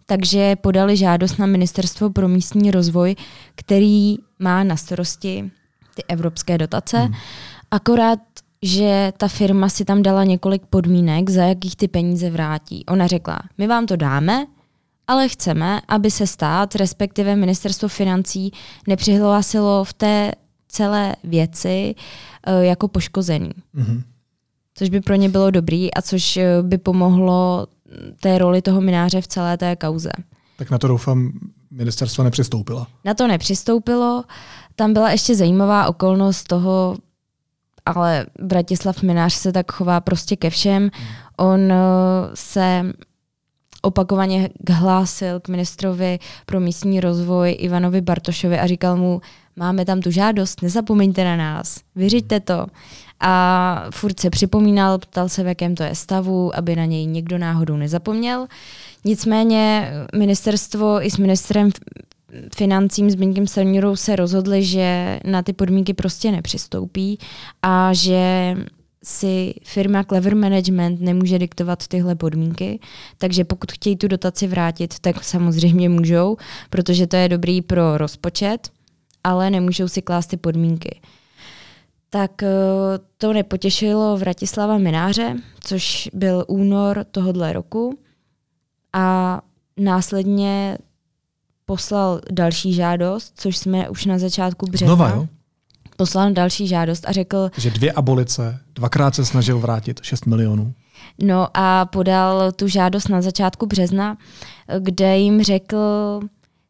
Takže 0.05 0.55
podali 0.55 0.97
žádost 0.97 1.37
na 1.37 1.45
Ministerstvo 1.45 2.09
pro 2.09 2.27
místní 2.27 2.71
rozvoj, 2.71 3.15
který 3.55 4.15
má 4.39 4.63
na 4.63 4.75
starosti 4.75 5.51
ty 5.95 6.03
evropské 6.07 6.57
dotace. 6.57 6.97
Hmm. 6.97 7.13
Akorát 7.71 8.19
že 8.61 9.13
ta 9.17 9.27
firma 9.27 9.69
si 9.69 9.85
tam 9.85 10.03
dala 10.03 10.23
několik 10.23 10.65
podmínek, 10.65 11.29
za 11.29 11.43
jakých 11.43 11.75
ty 11.75 11.87
peníze 11.87 12.29
vrátí. 12.29 12.85
Ona 12.85 13.07
řekla, 13.07 13.39
my 13.57 13.67
vám 13.67 13.85
to 13.85 13.95
dáme, 13.95 14.45
ale 15.07 15.29
chceme, 15.29 15.81
aby 15.87 16.11
se 16.11 16.27
stát, 16.27 16.75
respektive 16.75 17.35
ministerstvo 17.35 17.87
financí, 17.87 18.51
nepřihlásilo 18.87 19.83
v 19.83 19.93
té 19.93 20.31
celé 20.67 21.15
věci 21.23 21.95
uh, 22.47 22.63
jako 22.63 22.87
poškozený. 22.87 23.51
Mm-hmm. 23.75 24.03
Což 24.73 24.89
by 24.89 25.01
pro 25.01 25.15
ně 25.15 25.29
bylo 25.29 25.51
dobrý 25.51 25.93
a 25.93 26.01
což 26.01 26.37
eh, 26.37 26.61
by 26.61 26.77
pomohlo 26.77 27.67
té 28.21 28.37
roli 28.37 28.61
toho 28.61 28.81
mináře 28.81 29.21
v 29.21 29.27
celé 29.27 29.57
té 29.57 29.75
kauze. 29.75 30.11
Tak 30.57 30.71
na 30.71 30.77
to 30.77 30.87
doufám, 30.87 31.31
ministerstvo 31.71 32.23
nepřistoupilo. 32.23 32.87
Na 33.05 33.13
to 33.13 33.27
nepřistoupilo. 33.27 34.23
Tam 34.75 34.93
byla 34.93 35.11
ještě 35.11 35.35
zajímavá 35.35 35.87
okolnost 35.87 36.47
toho, 36.47 36.97
ale 37.85 38.25
Bratislav 38.41 39.01
Minář 39.01 39.33
se 39.33 39.51
tak 39.51 39.71
chová 39.71 40.01
prostě 40.01 40.35
ke 40.35 40.49
všem. 40.49 40.81
Hmm. 40.81 40.91
On 41.37 41.71
eh, 41.71 41.75
se 42.33 42.83
opakovaně 43.81 44.49
hlásil 44.69 45.39
k 45.39 45.47
ministrovi 45.47 46.19
pro 46.45 46.59
místní 46.59 46.99
rozvoj 46.99 47.55
Ivanovi 47.59 48.01
Bartošovi 48.01 48.59
a 48.59 48.67
říkal 48.67 48.97
mu, 48.97 49.21
máme 49.55 49.85
tam 49.85 50.01
tu 50.01 50.11
žádost, 50.11 50.61
nezapomeňte 50.61 51.23
na 51.23 51.35
nás, 51.35 51.79
vyřiďte 51.95 52.39
to. 52.39 52.67
A 53.19 53.85
furt 53.91 54.19
se 54.19 54.29
připomínal, 54.29 54.97
ptal 54.97 55.29
se, 55.29 55.43
v 55.43 55.47
jakém 55.47 55.75
to 55.75 55.83
je 55.83 55.95
stavu, 55.95 56.57
aby 56.57 56.75
na 56.75 56.85
něj 56.85 57.05
někdo 57.05 57.37
náhodou 57.37 57.77
nezapomněl. 57.77 58.47
Nicméně 59.05 59.91
ministerstvo 60.15 61.05
i 61.05 61.11
s 61.11 61.17
ministrem 61.17 61.69
financím 62.55 63.11
Zbyňkem 63.11 63.47
Seniorou 63.47 63.95
se 63.95 64.15
rozhodli, 64.15 64.63
že 64.63 65.19
na 65.23 65.41
ty 65.41 65.53
podmínky 65.53 65.93
prostě 65.93 66.31
nepřistoupí 66.31 67.19
a 67.61 67.93
že 67.93 68.55
si 69.07 69.53
firma 69.63 70.03
Clever 70.03 70.35
Management 70.35 71.01
nemůže 71.01 71.39
diktovat 71.39 71.87
tyhle 71.87 72.15
podmínky, 72.15 72.79
takže 73.17 73.43
pokud 73.43 73.71
chtějí 73.71 73.95
tu 73.95 74.07
dotaci 74.07 74.47
vrátit, 74.47 74.99
tak 74.99 75.23
samozřejmě 75.23 75.89
můžou, 75.89 76.37
protože 76.69 77.07
to 77.07 77.15
je 77.15 77.29
dobrý 77.29 77.61
pro 77.61 77.97
rozpočet, 77.97 78.69
ale 79.23 79.49
nemůžou 79.49 79.87
si 79.87 80.01
klást 80.01 80.27
ty 80.27 80.37
podmínky. 80.37 80.99
Tak 82.09 82.43
eh, 82.43 82.49
to 83.17 83.33
nepotěšilo 83.33 84.17
Vratislava 84.17 84.77
Mináře, 84.77 85.35
což 85.59 86.09
byl 86.13 86.45
únor 86.47 87.05
tohohle 87.11 87.53
roku 87.53 87.99
a 88.93 89.41
následně 89.77 90.77
poslal 91.65 92.21
další 92.31 92.73
žádost, 92.73 93.33
což 93.35 93.57
jsme 93.57 93.89
už 93.89 94.05
na 94.05 94.19
začátku 94.19 94.65
března. 94.65 94.87
Znova, 94.87 95.09
jo? 95.09 95.27
Poslal 95.97 96.31
další 96.31 96.67
žádost 96.67 97.03
a 97.07 97.11
řekl... 97.11 97.49
Že 97.57 97.71
dvě 97.71 97.91
abolice, 97.91 98.59
dvakrát 98.75 99.15
se 99.15 99.25
snažil 99.25 99.59
vrátit 99.59 99.99
6 100.03 100.25
milionů. 100.25 100.73
No 101.21 101.47
a 101.53 101.85
podal 101.85 102.51
tu 102.51 102.67
žádost 102.67 103.07
na 103.09 103.21
začátku 103.21 103.65
března, 103.65 104.17
kde 104.79 105.17
jim 105.17 105.43
řekl, 105.43 105.77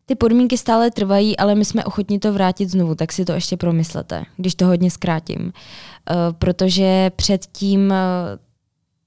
ty 0.05 0.15
podmínky 0.15 0.57
stále 0.57 0.91
trvají, 0.91 1.37
ale 1.37 1.55
my 1.55 1.65
jsme 1.65 1.85
ochotni 1.85 2.19
to 2.19 2.33
vrátit 2.33 2.69
znovu, 2.69 2.95
tak 2.95 3.11
si 3.11 3.25
to 3.25 3.31
ještě 3.31 3.57
promyslete, 3.57 4.23
když 4.37 4.55
to 4.55 4.65
hodně 4.65 4.91
zkrátím. 4.91 5.39
Uh, 5.41 5.53
protože 6.39 7.11
předtím 7.15 7.93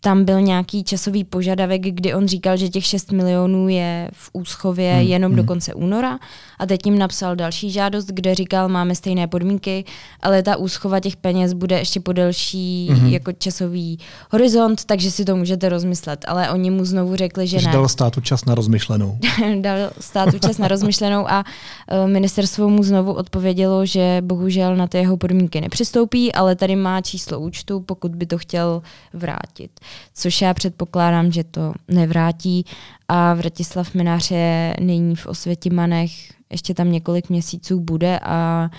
tam 0.00 0.24
byl 0.24 0.40
nějaký 0.40 0.84
časový 0.84 1.24
požadavek, 1.24 1.82
kdy 1.82 2.14
on 2.14 2.28
říkal, 2.28 2.56
že 2.56 2.68
těch 2.68 2.84
6 2.84 3.12
milionů 3.12 3.68
je 3.68 4.10
v 4.12 4.30
úschově 4.32 4.92
hmm, 4.94 5.06
jenom 5.06 5.32
hmm. 5.32 5.36
do 5.36 5.44
konce 5.44 5.74
února 5.74 6.18
a 6.58 6.66
teď 6.66 6.86
jim 6.86 6.98
napsal 6.98 7.36
další 7.36 7.70
žádost, 7.70 8.06
kde 8.06 8.34
říkal, 8.34 8.68
máme 8.68 8.94
stejné 8.94 9.26
podmínky, 9.26 9.84
ale 10.22 10.42
ta 10.42 10.56
úschova 10.56 11.00
těch 11.00 11.16
peněz 11.16 11.52
bude 11.52 11.78
ještě 11.78 12.00
po 12.00 12.12
delší 12.12 12.88
hmm. 12.90 13.06
jako 13.06 13.32
časový 13.32 13.98
horizont, 14.30 14.84
takže 14.84 15.10
si 15.10 15.24
to 15.24 15.36
můžete 15.36 15.68
rozmyslet. 15.68 16.24
Ale 16.28 16.50
oni 16.50 16.70
mu 16.70 16.84
znovu 16.84 17.16
řekli, 17.16 17.46
že, 17.46 17.58
že 17.58 17.66
ne. 17.66 17.72
dal 17.72 17.88
státu 17.88 18.20
čas 18.20 18.44
na 18.44 18.54
rozmyšlenou. 18.54 19.18
dal 19.60 19.78
státu 20.00 20.38
čas 20.38 20.58
na 20.58 20.68
rozmyšlenou 20.68 21.30
a 21.30 21.44
uh, 21.44 22.10
ministerstvo 22.10 22.68
mu 22.68 22.82
znovu 22.82 23.12
odpovědělo, 23.12 23.86
že 23.86 24.18
bohužel 24.20 24.76
na 24.76 24.86
ty 24.86 24.98
jeho 24.98 25.16
podmínky 25.16 25.60
nepřistoupí, 25.60 26.32
ale 26.32 26.56
tady 26.56 26.76
má 26.76 27.00
číslo 27.00 27.40
účtu, 27.40 27.80
pokud 27.80 28.16
by 28.16 28.26
to 28.26 28.38
chtěl 28.38 28.82
vrátit 29.12 29.70
což 30.14 30.42
já 30.42 30.55
předpokládám, 30.55 31.33
že 31.33 31.44
to 31.44 31.72
nevrátí. 31.88 32.64
A 33.09 33.35
Vratislav 33.35 33.94
Minář 33.94 34.31
je 34.31 34.74
nyní 34.81 35.16
v 35.16 35.26
Osvětimanech, 35.26 36.11
ještě 36.50 36.74
tam 36.74 36.92
několik 36.92 37.29
měsíců 37.29 37.81
bude 37.81 38.18
a 38.22 38.70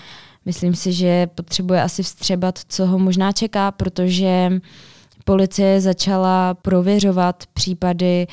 myslím 0.45 0.75
si, 0.75 0.93
že 0.93 1.27
potřebuje 1.27 1.81
asi 1.81 2.03
vstřebat, 2.03 2.59
co 2.67 2.85
ho 2.85 2.99
možná 2.99 3.31
čeká, 3.31 3.71
protože 3.71 4.59
policie 5.23 5.81
začala 5.81 6.53
prověřovat 6.53 7.43
případy 7.53 8.27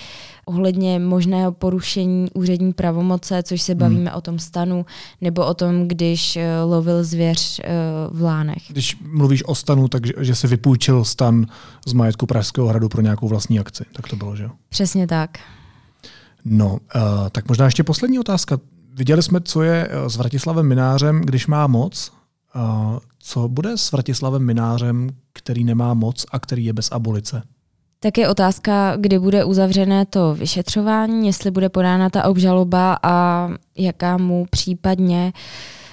ohledně 0.44 0.98
možného 0.98 1.52
porušení 1.52 2.28
úřední 2.34 2.72
pravomoce, 2.72 3.42
což 3.42 3.62
se 3.62 3.72
hmm. 3.72 3.78
bavíme 3.78 4.10
hmm. 4.10 4.18
o 4.18 4.20
tom 4.20 4.38
stanu, 4.38 4.86
nebo 5.20 5.46
o 5.46 5.54
tom, 5.54 5.88
když 5.88 6.36
uh, 6.36 6.70
lovil 6.70 7.04
zvěř 7.04 7.60
uh, 7.60 8.18
v 8.18 8.22
Lánech. 8.22 8.62
Když 8.68 8.98
mluvíš 9.12 9.44
o 9.44 9.54
stanu, 9.54 9.88
takže 9.88 10.12
že 10.18 10.34
se 10.34 10.46
vypůjčil 10.48 11.04
stan 11.04 11.46
z 11.86 11.92
majetku 11.92 12.26
Pražského 12.26 12.66
hradu 12.66 12.88
pro 12.88 13.02
nějakou 13.02 13.28
vlastní 13.28 13.60
akci, 13.60 13.84
tak 13.92 14.08
to 14.08 14.16
bylo, 14.16 14.36
že 14.36 14.42
jo? 14.42 14.50
Přesně 14.68 15.06
tak. 15.06 15.38
No, 16.44 16.72
uh, 16.72 16.78
tak 17.32 17.48
možná 17.48 17.64
ještě 17.64 17.84
poslední 17.84 18.18
otázka. 18.18 18.58
Viděli 18.94 19.22
jsme, 19.22 19.40
co 19.40 19.62
je 19.62 19.88
s 20.06 20.16
Vratislavem 20.16 20.66
Minářem, 20.66 21.20
když 21.20 21.46
má 21.46 21.66
moc. 21.66 22.12
Co 23.18 23.48
bude 23.48 23.76
s 23.76 23.92
Vratislavem 23.92 24.46
Minářem, 24.46 25.10
který 25.32 25.64
nemá 25.64 25.94
moc 25.94 26.26
a 26.30 26.38
který 26.38 26.64
je 26.64 26.72
bez 26.72 26.92
abolice? 26.92 27.42
Tak 28.00 28.18
je 28.18 28.28
otázka, 28.28 28.96
kdy 28.96 29.18
bude 29.18 29.44
uzavřené 29.44 30.06
to 30.06 30.34
vyšetřování, 30.34 31.26
jestli 31.26 31.50
bude 31.50 31.68
podána 31.68 32.10
ta 32.10 32.24
obžaloba 32.24 32.98
a 33.02 33.48
jaká 33.78 34.16
mu 34.16 34.46
případně, 34.50 35.32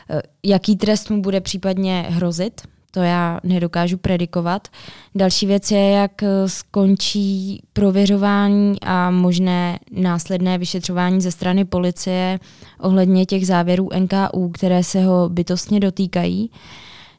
eh, 0.10 0.22
jaký 0.44 0.76
trest 0.76 1.10
mu 1.10 1.22
bude 1.22 1.42
případně 1.42 2.06
hrozit. 2.10 2.62
To 2.96 3.02
já 3.02 3.40
nedokážu 3.44 3.98
predikovat. 3.98 4.68
Další 5.16 5.46
věc 5.46 5.72
je, 5.72 5.90
jak 5.90 6.24
eh, 6.24 6.28
skončí 6.50 7.62
prověřování 7.74 8.76
a 8.82 9.12
možné 9.12 9.80
následné 9.92 10.58
vyšetřování 10.58 11.22
ze 11.22 11.32
strany 11.32 11.66
policie 11.66 12.40
ohledně 12.80 13.26
těch 13.26 13.48
závěrů 13.48 13.90
NKU, 14.00 14.50
které 14.50 14.84
se 14.84 15.04
ho 15.04 15.30
bytostně 15.30 15.80
dotýkají. 15.80 16.52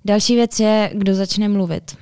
Další 0.05 0.35
věc 0.35 0.61
je, 0.61 0.91
kdo 0.95 1.15
začne 1.15 1.49
mluvit. 1.49 1.97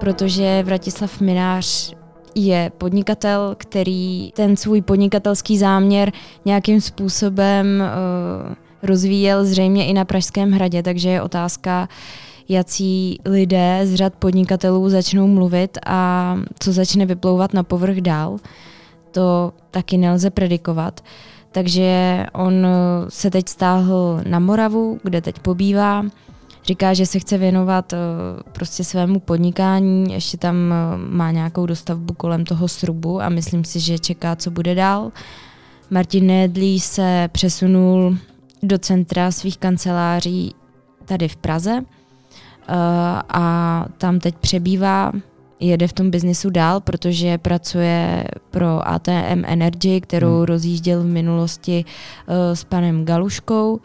protože 0.00 0.62
Vratislav 0.62 1.20
Minář 1.20 1.94
je 2.34 2.70
podnikatel, 2.78 3.54
který 3.58 4.32
ten 4.32 4.56
svůj 4.56 4.82
podnikatelský 4.82 5.58
záměr 5.58 6.12
nějakým 6.44 6.80
způsobem 6.80 7.66
uh, 8.48 8.65
rozvíjel 8.86 9.44
zřejmě 9.44 9.86
i 9.86 9.92
na 9.92 10.04
Pražském 10.04 10.52
hradě, 10.52 10.82
takže 10.82 11.08
je 11.08 11.22
otázka, 11.22 11.88
jací 12.48 13.18
lidé 13.24 13.80
z 13.84 13.94
řad 13.94 14.14
podnikatelů 14.14 14.88
začnou 14.88 15.26
mluvit 15.26 15.78
a 15.86 16.36
co 16.58 16.72
začne 16.72 17.06
vyplouvat 17.06 17.54
na 17.54 17.62
povrch 17.62 17.96
dál, 17.96 18.36
to 19.10 19.52
taky 19.70 19.96
nelze 19.96 20.30
predikovat. 20.30 21.00
Takže 21.52 22.26
on 22.32 22.66
se 23.08 23.30
teď 23.30 23.48
stáhl 23.48 24.20
na 24.28 24.38
Moravu, 24.38 25.00
kde 25.02 25.20
teď 25.20 25.38
pobývá. 25.38 26.04
Říká, 26.66 26.94
že 26.94 27.06
se 27.06 27.18
chce 27.18 27.38
věnovat 27.38 27.92
eh, 27.92 27.96
prostě 28.52 28.84
svému 28.84 29.20
podnikání, 29.20 30.12
ještě 30.12 30.36
tam 30.36 30.56
eh, 30.72 30.76
má 30.96 31.30
nějakou 31.30 31.66
dostavbu 31.66 32.14
kolem 32.14 32.44
toho 32.44 32.68
srubu 32.68 33.22
a 33.22 33.28
myslím 33.28 33.64
si, 33.64 33.80
že 33.80 33.98
čeká, 33.98 34.36
co 34.36 34.50
bude 34.50 34.74
dál. 34.74 35.12
Martin 35.90 36.26
Nedlí 36.26 36.80
se 36.80 37.28
přesunul 37.32 38.16
do 38.66 38.78
centra 38.78 39.30
svých 39.30 39.58
kanceláří 39.58 40.54
tady 41.04 41.28
v 41.28 41.36
Praze 41.36 41.80
eh, 41.80 42.74
a 43.28 43.86
tam 43.98 44.20
teď 44.20 44.34
přebývá, 44.36 45.12
jede 45.60 45.88
v 45.88 45.92
tom 45.92 46.10
biznisu 46.10 46.50
dál, 46.50 46.80
protože 46.80 47.38
pracuje 47.38 48.24
pro 48.50 48.88
ATM 48.88 49.42
Energy, 49.46 50.00
kterou 50.00 50.36
hmm. 50.36 50.44
rozjížděl 50.44 51.02
v 51.02 51.06
minulosti 51.06 51.84
s 52.28 52.64
panem 52.64 53.04
Galuškou. 53.04 53.80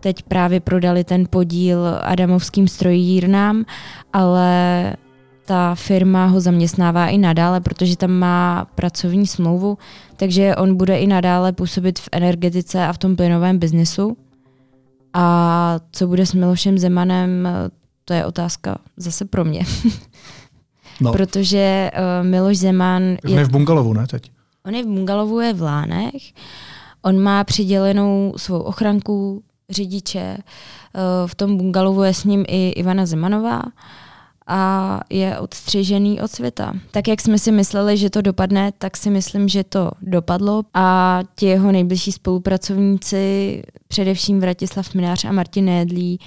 Teď 0.00 0.22
právě 0.22 0.60
prodali 0.60 1.04
ten 1.04 1.26
podíl 1.30 1.78
Adamovským 2.02 2.68
strojírnám, 2.68 3.64
ale 4.12 4.92
ta 5.48 5.74
firma 5.74 6.26
ho 6.26 6.40
zaměstnává 6.40 7.08
i 7.08 7.18
nadále, 7.18 7.60
protože 7.60 7.96
tam 7.96 8.10
má 8.10 8.66
pracovní 8.74 9.26
smlouvu, 9.26 9.78
takže 10.16 10.56
on 10.56 10.76
bude 10.76 10.98
i 10.98 11.06
nadále 11.06 11.52
působit 11.52 11.98
v 11.98 12.08
energetice 12.12 12.86
a 12.86 12.92
v 12.92 12.98
tom 12.98 13.16
plynovém 13.16 13.58
biznesu. 13.58 14.16
A 15.14 15.80
co 15.92 16.06
bude 16.06 16.26
s 16.26 16.34
Milošem 16.34 16.78
Zemanem, 16.78 17.48
to 18.04 18.14
je 18.14 18.26
otázka 18.26 18.78
zase 18.96 19.24
pro 19.24 19.44
mě. 19.44 19.64
no. 21.00 21.12
Protože 21.12 21.90
uh, 21.94 22.26
Miloš 22.26 22.58
Zeman... 22.58 23.02
Je, 23.02 23.34
je 23.34 23.44
v 23.44 23.50
bungalovu, 23.50 23.92
ne 23.92 24.06
teď? 24.06 24.30
On 24.66 24.74
je 24.74 24.82
v 24.82 24.86
bungalovu, 24.86 25.40
je 25.40 25.52
v 25.52 25.62
Lánech. 25.62 26.22
On 27.02 27.18
má 27.22 27.44
přidělenou 27.44 28.34
svou 28.36 28.58
ochranku, 28.58 29.42
řidiče. 29.70 30.36
Eh, 30.38 30.40
v 31.26 31.34
tom 31.34 31.56
bungalovu 31.56 32.02
je 32.02 32.14
s 32.14 32.24
ním 32.24 32.44
i 32.48 32.68
Ivana 32.68 33.06
Zemanová 33.06 33.62
a 34.48 35.00
je 35.10 35.38
odstřižený 35.38 36.20
od 36.20 36.30
světa. 36.30 36.72
Tak 36.90 37.08
jak 37.08 37.20
jsme 37.20 37.38
si 37.38 37.52
mysleli, 37.52 37.96
že 37.96 38.10
to 38.10 38.22
dopadne, 38.22 38.72
tak 38.78 38.96
si 38.96 39.10
myslím, 39.10 39.48
že 39.48 39.64
to 39.64 39.90
dopadlo 40.02 40.62
a 40.74 41.20
ti 41.34 41.46
jeho 41.46 41.72
nejbližší 41.72 42.12
spolupracovníci, 42.12 43.62
především 43.88 44.40
Vratislav 44.40 44.94
Minář 44.94 45.24
a 45.24 45.32
Martin 45.32 45.64
Nédlí, 45.64 46.20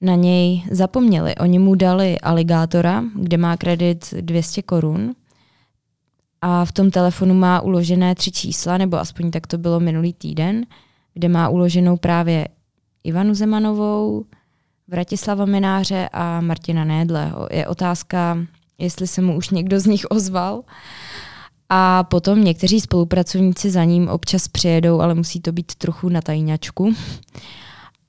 na 0.00 0.14
něj 0.14 0.64
zapomněli. 0.70 1.34
Oni 1.36 1.58
mu 1.58 1.74
dali 1.74 2.20
aligátora, 2.20 3.04
kde 3.14 3.36
má 3.36 3.56
kredit 3.56 4.14
200 4.20 4.62
korun 4.62 5.14
a 6.40 6.64
v 6.64 6.72
tom 6.72 6.90
telefonu 6.90 7.34
má 7.34 7.60
uložené 7.60 8.14
tři 8.14 8.32
čísla, 8.32 8.78
nebo 8.78 8.96
aspoň 8.96 9.30
tak 9.30 9.46
to 9.46 9.58
bylo 9.58 9.80
minulý 9.80 10.12
týden, 10.12 10.66
kde 11.14 11.28
má 11.28 11.48
uloženou 11.48 11.96
právě 11.96 12.48
Ivanu 13.04 13.34
Zemanovou, 13.34 14.24
Vratislava 14.90 15.44
Mináře 15.44 16.08
a 16.12 16.40
Martina 16.40 16.84
Nédleho. 16.84 17.48
Je 17.50 17.66
otázka, 17.66 18.38
jestli 18.78 19.06
se 19.06 19.22
mu 19.22 19.36
už 19.36 19.50
někdo 19.50 19.80
z 19.80 19.86
nich 19.86 20.06
ozval. 20.10 20.62
A 21.68 22.04
potom 22.04 22.44
někteří 22.44 22.80
spolupracovníci 22.80 23.70
za 23.70 23.84
ním 23.84 24.08
občas 24.08 24.48
přijedou, 24.48 25.00
ale 25.00 25.14
musí 25.14 25.40
to 25.40 25.52
být 25.52 25.74
trochu 25.74 26.08
na 26.08 26.20
tajňačku. 26.20 26.94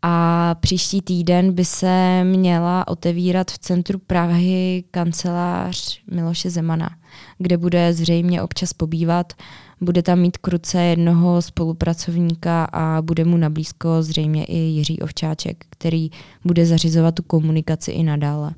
A 0.01 0.55
příští 0.59 1.01
týden 1.01 1.53
by 1.53 1.65
se 1.65 2.23
měla 2.23 2.87
otevírat 2.87 3.51
v 3.51 3.59
centru 3.59 3.99
Prahy 3.99 4.83
kancelář 4.91 5.99
Miloše 6.11 6.49
Zemana, 6.49 6.89
kde 7.37 7.57
bude 7.57 7.93
zřejmě 7.93 8.41
občas 8.41 8.73
pobývat 8.73 9.33
bude 9.81 10.01
tam 10.01 10.19
mít 10.19 10.37
kruce 10.37 10.81
jednoho 10.81 11.41
spolupracovníka 11.41 12.65
a 12.65 13.01
bude 13.01 13.25
mu 13.25 13.37
nablízko 13.37 14.03
zřejmě 14.03 14.45
i 14.45 14.57
Jiří 14.57 14.99
Ovčáček, 14.99 15.65
který 15.69 16.09
bude 16.45 16.65
zařizovat 16.65 17.15
tu 17.15 17.23
komunikaci 17.23 17.91
i 17.91 18.03
nadále. 18.03 18.51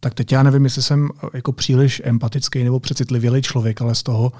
Tak 0.00 0.14
teď 0.14 0.32
já 0.32 0.42
nevím, 0.42 0.64
jestli 0.64 0.82
jsem 0.82 1.08
jako 1.34 1.52
příliš 1.52 2.02
empatický 2.04 2.64
nebo 2.64 2.80
přecitlivělý 2.80 3.42
člověk, 3.42 3.80
ale 3.82 3.94
z 3.94 4.02
toho, 4.02 4.32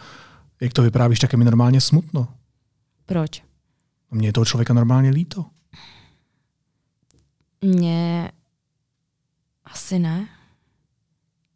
jak 0.60 0.72
to 0.72 0.82
vyprávíš, 0.82 1.18
tak 1.18 1.32
je 1.32 1.38
mi 1.38 1.44
normálně 1.44 1.80
smutno. 1.80 2.28
Proč? 3.06 3.42
Mně 4.10 4.28
je 4.28 4.32
toho 4.32 4.44
člověka 4.44 4.74
normálně 4.74 5.10
líto. 5.10 5.44
Mně 7.62 8.30
asi 9.64 9.98
ne 9.98 10.28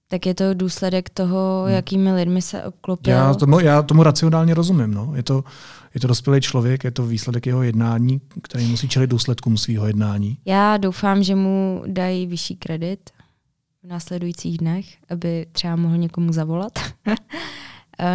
tak 0.09 0.27
je 0.27 0.35
to 0.35 0.55
důsledek 0.55 1.11
toho, 1.11 1.63
hmm. 1.65 1.75
jakými 1.75 2.13
lidmi 2.13 2.43
se 2.43 2.65
obklopil. 2.65 3.13
Já 3.13 3.35
tomu, 3.35 3.61
já 3.61 3.83
tomu 3.83 4.03
racionálně 4.03 4.55
rozumím. 4.55 4.95
No. 4.95 5.13
Je, 5.15 5.23
to, 5.23 5.45
je 5.95 6.01
to 6.01 6.09
dospělý 6.09 6.41
člověk, 6.41 6.85
je 6.85 6.91
to 6.91 7.07
výsledek 7.07 7.47
jeho 7.47 7.63
jednání, 7.63 8.21
který 8.43 8.67
musí 8.67 8.89
čelit 8.89 9.11
důsledkům 9.11 9.57
svého 9.57 9.87
jednání. 9.87 10.39
Já 10.45 10.77
doufám, 10.77 11.23
že 11.23 11.35
mu 11.35 11.83
dají 11.87 12.27
vyšší 12.27 12.57
kredit 12.57 13.11
v 13.83 13.89
následujících 13.89 14.59
dnech, 14.59 14.87
aby 15.11 15.47
třeba 15.53 15.77
mohl 15.77 15.97
někomu 15.97 16.33
zavolat. 16.33 16.79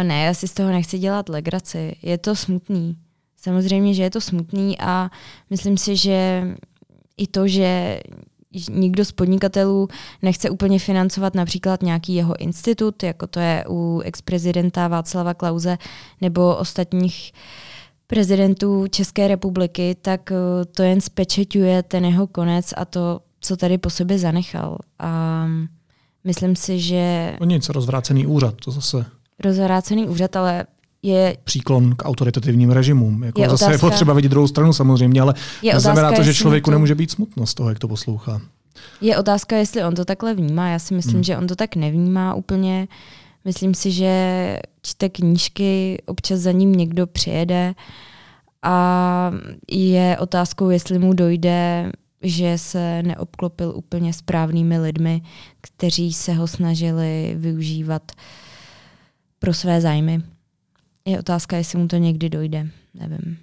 Ne, 0.02 0.24
já 0.24 0.34
si 0.34 0.48
z 0.48 0.52
toho 0.54 0.70
nechci 0.70 0.98
dělat 0.98 1.28
legraci. 1.28 1.96
Je 2.02 2.18
to 2.18 2.36
smutný. 2.36 2.96
Samozřejmě, 3.36 3.94
že 3.94 4.02
je 4.02 4.10
to 4.10 4.20
smutný 4.20 4.78
a 4.78 5.10
myslím 5.50 5.76
si, 5.76 5.96
že 5.96 6.48
i 7.16 7.26
to, 7.26 7.48
že 7.48 8.00
nikdo 8.70 9.04
z 9.04 9.12
podnikatelů 9.12 9.88
nechce 10.22 10.50
úplně 10.50 10.78
financovat 10.78 11.34
například 11.34 11.82
nějaký 11.82 12.14
jeho 12.14 12.36
institut, 12.40 13.02
jako 13.02 13.26
to 13.26 13.40
je 13.40 13.64
u 13.68 14.00
ex-prezidenta 14.04 14.88
Václava 14.88 15.34
Klauze 15.34 15.78
nebo 16.20 16.56
ostatních 16.56 17.32
prezidentů 18.06 18.86
České 18.90 19.28
republiky, 19.28 19.96
tak 20.02 20.32
eh, 20.32 20.64
to 20.64 20.82
jen 20.82 21.00
spečeťuje 21.00 21.82
ten 21.82 22.04
jeho 22.04 22.26
konec 22.26 22.74
a 22.76 22.84
to, 22.84 23.20
co 23.40 23.56
tady 23.56 23.78
po 23.78 23.90
sobě 23.90 24.18
zanechal. 24.18 24.78
A 24.98 25.46
myslím 26.24 26.56
si, 26.56 26.80
že... 26.80 27.36
O 27.40 27.44
nic, 27.44 27.68
rozvrácený 27.68 28.26
úřad, 28.26 28.54
to 28.64 28.70
zase... 28.70 29.04
Rozvrácený 29.44 30.08
úřad, 30.08 30.36
ale 30.36 30.66
je... 31.02 31.36
Příklon 31.44 31.94
k 31.96 32.04
autoritativním 32.04 32.70
režimům. 32.70 33.22
Jako 33.22 33.40
je 33.40 33.50
zase 33.50 33.64
otázka, 33.64 33.72
je 33.72 33.78
potřeba 33.90 34.12
vidět 34.12 34.28
druhou 34.28 34.48
stranu 34.48 34.72
samozřejmě, 34.72 35.20
ale 35.20 35.34
je 35.62 35.80
znamená 35.80 36.12
to, 36.12 36.22
že 36.22 36.34
člověku 36.34 36.64
to... 36.64 36.70
nemůže 36.70 36.94
být 36.94 37.10
smutno 37.10 37.46
z 37.46 37.54
toho, 37.54 37.68
jak 37.68 37.78
to 37.78 37.88
poslouchá. 37.88 38.40
Je 39.00 39.18
otázka, 39.18 39.56
jestli 39.56 39.84
on 39.84 39.94
to 39.94 40.04
takhle 40.04 40.34
vnímá. 40.34 40.68
Já 40.68 40.78
si 40.78 40.94
myslím, 40.94 41.14
hmm. 41.14 41.24
že 41.24 41.36
on 41.36 41.46
to 41.46 41.56
tak 41.56 41.76
nevnímá 41.76 42.34
úplně. 42.34 42.88
Myslím 43.44 43.74
si, 43.74 43.92
že 43.92 44.58
čte 44.82 45.08
knížky, 45.08 46.02
občas 46.06 46.40
za 46.40 46.52
ním 46.52 46.72
někdo 46.72 47.06
přijede 47.06 47.74
a 48.62 49.32
je 49.70 50.16
otázkou, 50.20 50.70
jestli 50.70 50.98
mu 50.98 51.12
dojde, 51.12 51.92
že 52.22 52.58
se 52.58 53.02
neobklopil 53.02 53.72
úplně 53.76 54.12
správnými 54.12 54.78
lidmi, 54.78 55.22
kteří 55.60 56.12
se 56.12 56.32
ho 56.32 56.46
snažili 56.46 57.34
využívat 57.38 58.12
pro 59.38 59.54
své 59.54 59.80
zájmy. 59.80 60.22
Je 61.04 61.18
otázka, 61.18 61.56
jestli 61.56 61.78
mu 61.78 61.88
to 61.88 61.96
někdy 61.96 62.28
dojde. 62.28 62.70
Nevím. 62.94 63.38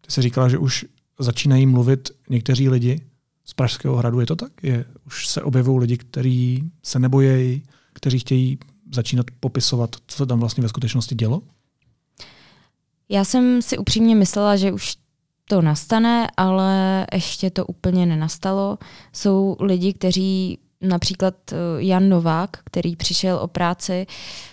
Ty 0.00 0.10
jsi 0.10 0.22
říkala, 0.22 0.48
že 0.48 0.58
už 0.58 0.84
začínají 1.18 1.66
mluvit 1.66 2.10
někteří 2.30 2.68
lidi 2.68 3.00
z 3.44 3.54
Pražského 3.54 3.96
hradu. 3.96 4.20
Je 4.20 4.26
to 4.26 4.36
tak? 4.36 4.52
Je, 4.62 4.84
už 5.06 5.28
se 5.28 5.42
objevují 5.42 5.80
lidi, 5.80 5.96
kteří 5.96 6.70
se 6.82 6.98
nebojejí, 6.98 7.62
kteří 7.92 8.18
chtějí 8.18 8.58
začínat 8.92 9.26
popisovat, 9.40 9.96
co 10.06 10.16
se 10.16 10.26
tam 10.26 10.40
vlastně 10.40 10.62
ve 10.62 10.68
skutečnosti 10.68 11.14
dělo? 11.14 11.42
Já 13.08 13.24
jsem 13.24 13.62
si 13.62 13.78
upřímně 13.78 14.14
myslela, 14.14 14.56
že 14.56 14.72
už 14.72 14.96
to 15.44 15.62
nastane, 15.62 16.26
ale 16.36 17.06
ještě 17.14 17.50
to 17.50 17.66
úplně 17.66 18.06
nenastalo. 18.06 18.78
Jsou 19.12 19.56
lidi, 19.60 19.92
kteří 19.92 20.58
například 20.88 21.34
eh, 21.52 21.56
Jan 21.78 22.08
Novák, 22.08 22.50
který 22.64 22.96
přišel 22.96 23.36
o 23.36 23.48
práci 23.48 24.06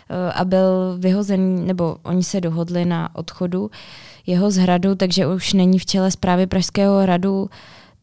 eh, 0.10 0.32
a 0.32 0.46
byl 0.46 0.98
vyhozený, 1.00 1.65
nebo 1.65 1.98
oni 2.04 2.24
se 2.24 2.41
dohodli 2.41 2.86
na 2.86 3.15
odchodu 3.15 3.72
jeho 4.28 4.52
z 4.52 4.58
hradu, 4.58 4.96
takže 4.96 5.28
už 5.28 5.54
není 5.54 5.80
v 5.80 5.86
čele 5.86 6.12
zprávy 6.12 6.48
Pražského 6.48 7.02
hradu, 7.02 7.50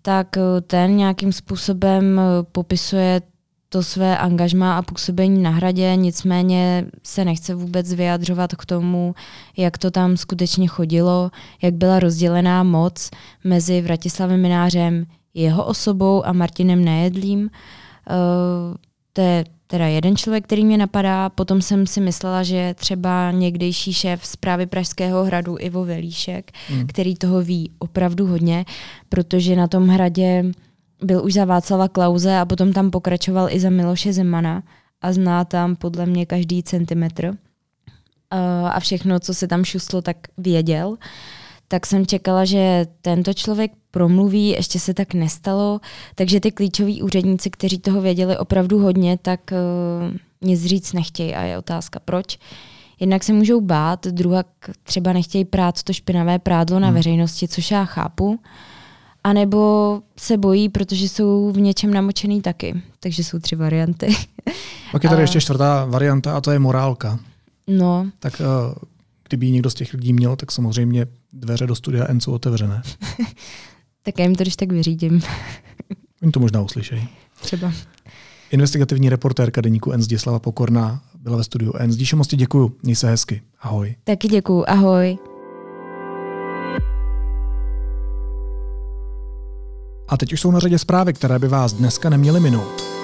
tak 0.03 0.37
eh, 0.37 0.61
ten 0.61 0.97
nějakým 0.97 1.33
způsobem 1.33 2.21
popisuje 2.53 3.23
to 3.69 3.83
své 3.83 4.19
angažmá 4.19 4.79
a 4.79 4.83
působení 4.83 5.43
na 5.43 5.51
hradě, 5.51 5.97
nicméně 5.97 6.87
se 7.03 7.25
nechce 7.25 7.55
vůbec 7.55 7.93
vyjadřovat 7.93 8.55
k 8.55 8.67
tomu, 8.67 9.15
jak 9.57 9.79
to 9.79 9.91
tam 9.91 10.17
skutečně 10.17 10.69
chodilo, 10.69 11.31
jak 11.63 11.75
byla 11.75 11.99
rozdělená 11.99 12.63
moc 12.63 13.11
mezi 13.45 13.81
Vratislavem 13.81 14.43
Minářem, 14.43 15.07
jeho 15.35 15.65
osobou 15.65 16.27
a 16.27 16.33
Martinem 16.33 16.85
Nejedlím. 16.85 17.41
Uh, 17.41 17.49
to 19.13 19.21
je 19.21 19.45
teda 19.67 19.87
jeden 19.87 20.17
člověk, 20.17 20.45
který 20.45 20.65
mě 20.65 20.79
napadá. 20.79 21.29
Potom 21.29 21.63
jsem 21.63 21.87
si 21.87 22.01
myslela, 22.01 22.43
že 22.43 22.75
třeba 22.79 23.31
někdejší 23.31 23.93
šéf 23.93 24.27
zprávy 24.27 24.67
Pražského 24.67 25.25
hradu 25.25 25.57
Ivo 25.61 25.85
Velíšek, 25.85 26.53
hmm. 26.69 26.87
který 26.87 27.17
toho 27.17 27.43
ví 27.43 27.71
opravdu 27.79 28.27
hodně, 28.27 28.65
protože 29.09 29.57
na 29.57 29.69
tom 29.69 29.89
hradě 29.89 30.45
byl 31.03 31.25
už 31.25 31.35
za 31.35 31.45
Václava 31.45 31.89
Klauze 31.89 32.39
a 32.39 32.45
potom 32.45 32.73
tam 32.73 32.91
pokračoval 32.91 33.49
i 33.51 33.61
za 33.61 33.71
Miloše 33.71 34.13
Zemana 34.13 34.63
a 35.01 35.13
zná 35.13 35.45
tam 35.45 35.77
podle 35.77 36.07
mě 36.07 36.27
každý 36.27 36.63
centimetr. 36.63 37.37
A 38.71 38.81
všechno, 38.81 39.21
co 39.21 39.35
se 39.35 39.49
tam 39.49 39.65
šustlo, 39.65 40.03
tak 40.03 40.17
věděl. 40.39 40.97
Tak 41.69 41.87
jsem 41.87 42.07
čekala, 42.07 42.45
že 42.45 42.87
tento 43.03 43.35
člověk 43.35 43.73
promluví, 43.91 44.49
ještě 44.49 44.81
se 44.81 44.95
tak 44.95 45.15
nestalo, 45.15 45.81
takže 46.15 46.41
ty 46.41 46.51
klíčoví 46.53 47.03
úředníci, 47.03 47.51
kteří 47.51 47.79
toho 47.79 48.01
věděli 48.01 48.39
opravdu 48.39 48.79
hodně, 48.79 49.19
tak 49.23 49.41
uh, 49.53 50.17
nic 50.49 50.65
říct 50.65 50.93
nechtějí 50.93 51.35
a 51.35 51.43
je 51.43 51.59
otázka 51.59 52.01
proč. 52.05 52.39
Jednak 53.01 53.25
se 53.25 53.33
můžou 53.33 53.61
bát, 53.61 54.07
druhá 54.07 54.45
třeba 54.83 55.13
nechtějí 55.13 55.45
prát 55.45 55.83
to 55.83 55.93
špinavé 55.93 56.39
prádlo 56.39 56.81
na 56.81 56.89
hmm. 56.89 56.97
veřejnosti, 56.97 57.49
což 57.49 57.71
já 57.71 57.85
chápu. 57.85 58.41
A 59.25 59.33
nebo 59.33 60.03
se 60.17 60.37
bojí, 60.37 60.69
protože 60.69 61.09
jsou 61.09 61.53
v 61.53 61.61
něčem 61.61 61.95
namočený 61.95 62.43
taky. 62.43 62.83
Takže 63.01 63.25
jsou 63.25 63.39
tři 63.39 63.57
varianty. 63.57 64.17
Pak 64.93 65.05
je 65.05 65.11
tady 65.11 65.21
a... 65.21 65.23
ještě 65.23 65.41
čtvrtá 65.41 65.85
varianta 65.85 66.37
a 66.37 66.41
to 66.41 66.51
je 66.51 66.59
morálka. 66.59 67.19
No. 67.67 68.07
Tak 68.19 68.41
uh, 68.41 68.75
kdyby 69.29 69.51
někdo 69.51 69.71
z 69.71 69.75
těch 69.75 69.95
lidí 69.95 70.13
měl, 70.13 70.37
tak 70.37 70.53
samozřejmě 70.53 71.07
dveře 71.33 71.67
do 71.67 71.75
studia 71.75 72.07
N 72.09 72.21
jsou 72.21 72.33
otevřené. 72.33 72.83
tak 74.03 74.19
já 74.19 74.25
jim 74.25 74.35
to 74.35 74.45
když 74.45 74.57
tak 74.57 74.73
vyřídím. 74.73 75.23
Oni 76.23 76.33
to 76.33 76.41
možná 76.41 76.61
uslyšejí. 76.61 77.09
Třeba. 77.41 77.73
Investigativní 78.51 79.09
reportérka 79.09 79.61
deníku 79.61 79.93
N 79.93 80.03
Zdislava 80.03 80.39
Pokorná 80.39 81.03
byla 81.15 81.37
ve 81.37 81.45
studiu 81.45 81.73
N. 81.77 81.93
Zdíše 81.93 82.17
moc 82.17 82.35
děkuju. 82.35 82.77
Měj 82.83 82.97
se 82.97 83.11
hezky. 83.11 83.43
Ahoj. 83.61 83.95
Taky 84.05 84.29
děkuju. 84.29 84.65
Ahoj. 84.69 85.19
A 90.09 90.17
teď 90.17 90.33
už 90.33 90.41
jsou 90.41 90.51
na 90.51 90.59
řadě 90.59 90.79
zprávy, 90.79 91.13
které 91.13 91.39
by 91.39 91.49
vás 91.49 91.73
dneska 91.73 92.11
neměly 92.11 92.41
minout. 92.41 92.98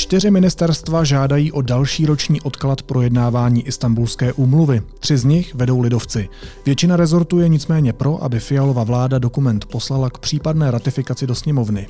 Čtyři 0.00 0.30
ministerstva 0.30 1.04
žádají 1.04 1.52
o 1.52 1.62
další 1.62 2.06
roční 2.06 2.40
odklad 2.40 2.82
projednávání 2.82 3.66
istambulské 3.66 4.32
úmluvy. 4.32 4.82
Tři 4.98 5.18
z 5.18 5.24
nich 5.24 5.54
vedou 5.54 5.80
lidovci. 5.80 6.28
Většina 6.66 6.96
rezortů 6.96 7.40
je 7.40 7.48
nicméně 7.48 7.92
pro, 7.92 8.24
aby 8.24 8.40
Fialova 8.40 8.84
vláda 8.84 9.18
dokument 9.18 9.64
poslala 9.64 10.10
k 10.10 10.18
případné 10.18 10.70
ratifikaci 10.70 11.26
do 11.26 11.34
sněmovny. 11.34 11.86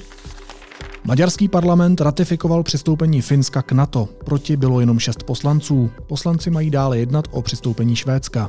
Maďarský 1.05 1.49
parlament 1.49 2.01
ratifikoval 2.01 2.63
přistoupení 2.63 3.23
Finska 3.23 3.63
k 3.63 3.73
NATO. 3.73 4.09
Proti 4.25 4.57
bylo 4.57 4.81
jenom 4.81 4.99
šest 4.99 5.23
poslanců. 5.23 5.91
Poslanci 6.07 6.51
mají 6.51 6.71
dále 6.71 6.99
jednat 6.99 7.25
o 7.31 7.43
přistoupení 7.43 7.97
Švédska. 7.97 8.49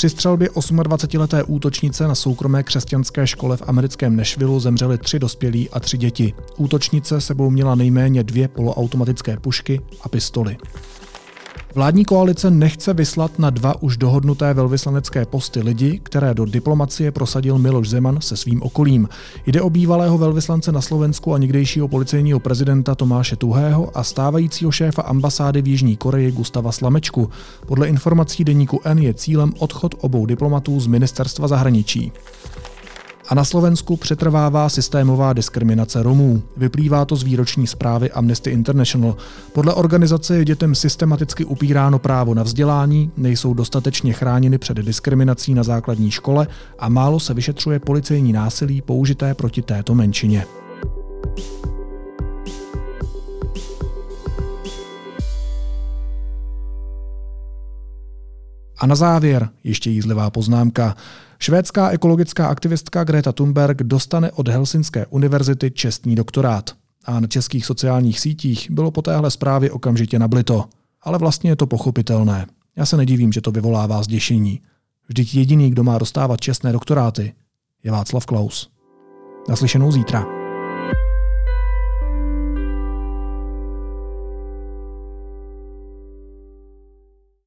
Při 0.00 0.10
střelbě 0.10 0.50
28-leté 0.50 1.44
útočnice 1.46 2.08
na 2.08 2.14
soukromé 2.14 2.62
křesťanské 2.62 3.26
škole 3.26 3.56
v 3.56 3.62
americkém 3.66 4.16
Nashvilleu 4.16 4.60
zemřeli 4.60 4.98
tři 4.98 5.18
dospělí 5.18 5.70
a 5.70 5.80
tři 5.80 5.98
děti. 5.98 6.34
Útočnice 6.56 7.20
sebou 7.20 7.50
měla 7.50 7.74
nejméně 7.74 8.22
dvě 8.22 8.48
poloautomatické 8.48 9.36
pušky 9.36 9.80
a 10.02 10.08
pistoli. 10.08 10.56
Vládní 11.74 12.04
koalice 12.04 12.50
nechce 12.50 12.94
vyslat 12.94 13.38
na 13.38 13.50
dva 13.50 13.82
už 13.82 13.96
dohodnuté 13.96 14.54
velvyslanecké 14.54 15.26
posty 15.26 15.60
lidi, 15.62 16.00
které 16.02 16.34
do 16.34 16.44
diplomacie 16.44 17.12
prosadil 17.12 17.58
Miloš 17.58 17.88
Zeman 17.88 18.20
se 18.20 18.36
svým 18.36 18.62
okolím. 18.62 19.08
Jde 19.46 19.60
o 19.62 19.70
bývalého 19.70 20.18
velvyslance 20.18 20.72
na 20.72 20.80
Slovensku 20.80 21.34
a 21.34 21.38
někdejšího 21.38 21.88
policejního 21.88 22.40
prezidenta 22.40 22.94
Tomáše 22.94 23.36
Tuhého 23.36 23.98
a 23.98 24.04
stávajícího 24.04 24.70
šéfa 24.70 25.02
ambasády 25.02 25.62
v 25.62 25.68
Jižní 25.68 25.96
Koreji 25.96 26.32
Gustava 26.32 26.72
Slamečku. 26.72 27.30
Podle 27.66 27.88
informací 27.88 28.44
deníku 28.44 28.80
N 28.84 28.98
je 28.98 29.14
cílem 29.14 29.52
odchod 29.58 29.94
obou 30.00 30.26
diplomatů 30.26 30.80
z 30.80 30.86
ministerstva 30.86 31.48
zahraničí. 31.48 32.12
A 33.30 33.34
na 33.34 33.44
Slovensku 33.44 33.96
přetrvává 33.96 34.68
systémová 34.68 35.32
diskriminace 35.32 36.02
Romů. 36.02 36.42
Vyplývá 36.56 37.04
to 37.04 37.16
z 37.16 37.22
výroční 37.22 37.66
zprávy 37.66 38.10
Amnesty 38.10 38.50
International. 38.50 39.16
Podle 39.52 39.74
organizace 39.74 40.36
je 40.38 40.44
dětem 40.44 40.74
systematicky 40.74 41.44
upíráno 41.44 41.98
právo 41.98 42.34
na 42.34 42.42
vzdělání, 42.42 43.10
nejsou 43.16 43.54
dostatečně 43.54 44.12
chráněny 44.12 44.58
před 44.58 44.76
diskriminací 44.76 45.54
na 45.54 45.62
základní 45.62 46.10
škole 46.10 46.46
a 46.78 46.88
málo 46.88 47.20
se 47.20 47.34
vyšetřuje 47.34 47.78
policejní 47.78 48.32
násilí 48.32 48.82
použité 48.82 49.34
proti 49.34 49.62
této 49.62 49.94
menšině. 49.94 50.46
A 58.78 58.86
na 58.86 58.94
závěr 58.94 59.48
ještě 59.64 59.90
jízlivá 59.90 60.30
poznámka. 60.30 60.96
Švédská 61.42 61.90
ekologická 61.90 62.48
aktivistka 62.48 63.04
Greta 63.04 63.32
Thunberg 63.32 63.82
dostane 63.82 64.32
od 64.32 64.48
Helsinské 64.48 65.06
univerzity 65.06 65.70
čestný 65.70 66.14
doktorát. 66.14 66.70
A 67.04 67.20
na 67.20 67.26
českých 67.26 67.66
sociálních 67.66 68.20
sítích 68.20 68.70
bylo 68.70 68.90
po 68.90 69.02
téhle 69.02 69.30
zprávě 69.30 69.70
okamžitě 69.70 70.18
nablito. 70.18 70.64
Ale 71.02 71.18
vlastně 71.18 71.50
je 71.50 71.56
to 71.56 71.66
pochopitelné. 71.66 72.46
Já 72.76 72.86
se 72.86 72.96
nedivím, 72.96 73.32
že 73.32 73.40
to 73.40 73.50
vyvolává 73.50 74.02
zděšení. 74.02 74.60
Vždyť 75.08 75.34
jediný, 75.34 75.70
kdo 75.70 75.84
má 75.84 75.98
dostávat 75.98 76.40
čestné 76.40 76.72
doktoráty, 76.72 77.32
je 77.84 77.92
Václav 77.92 78.26
Klaus. 78.26 78.70
Naslyšenou 79.48 79.92
zítra. 79.92 80.39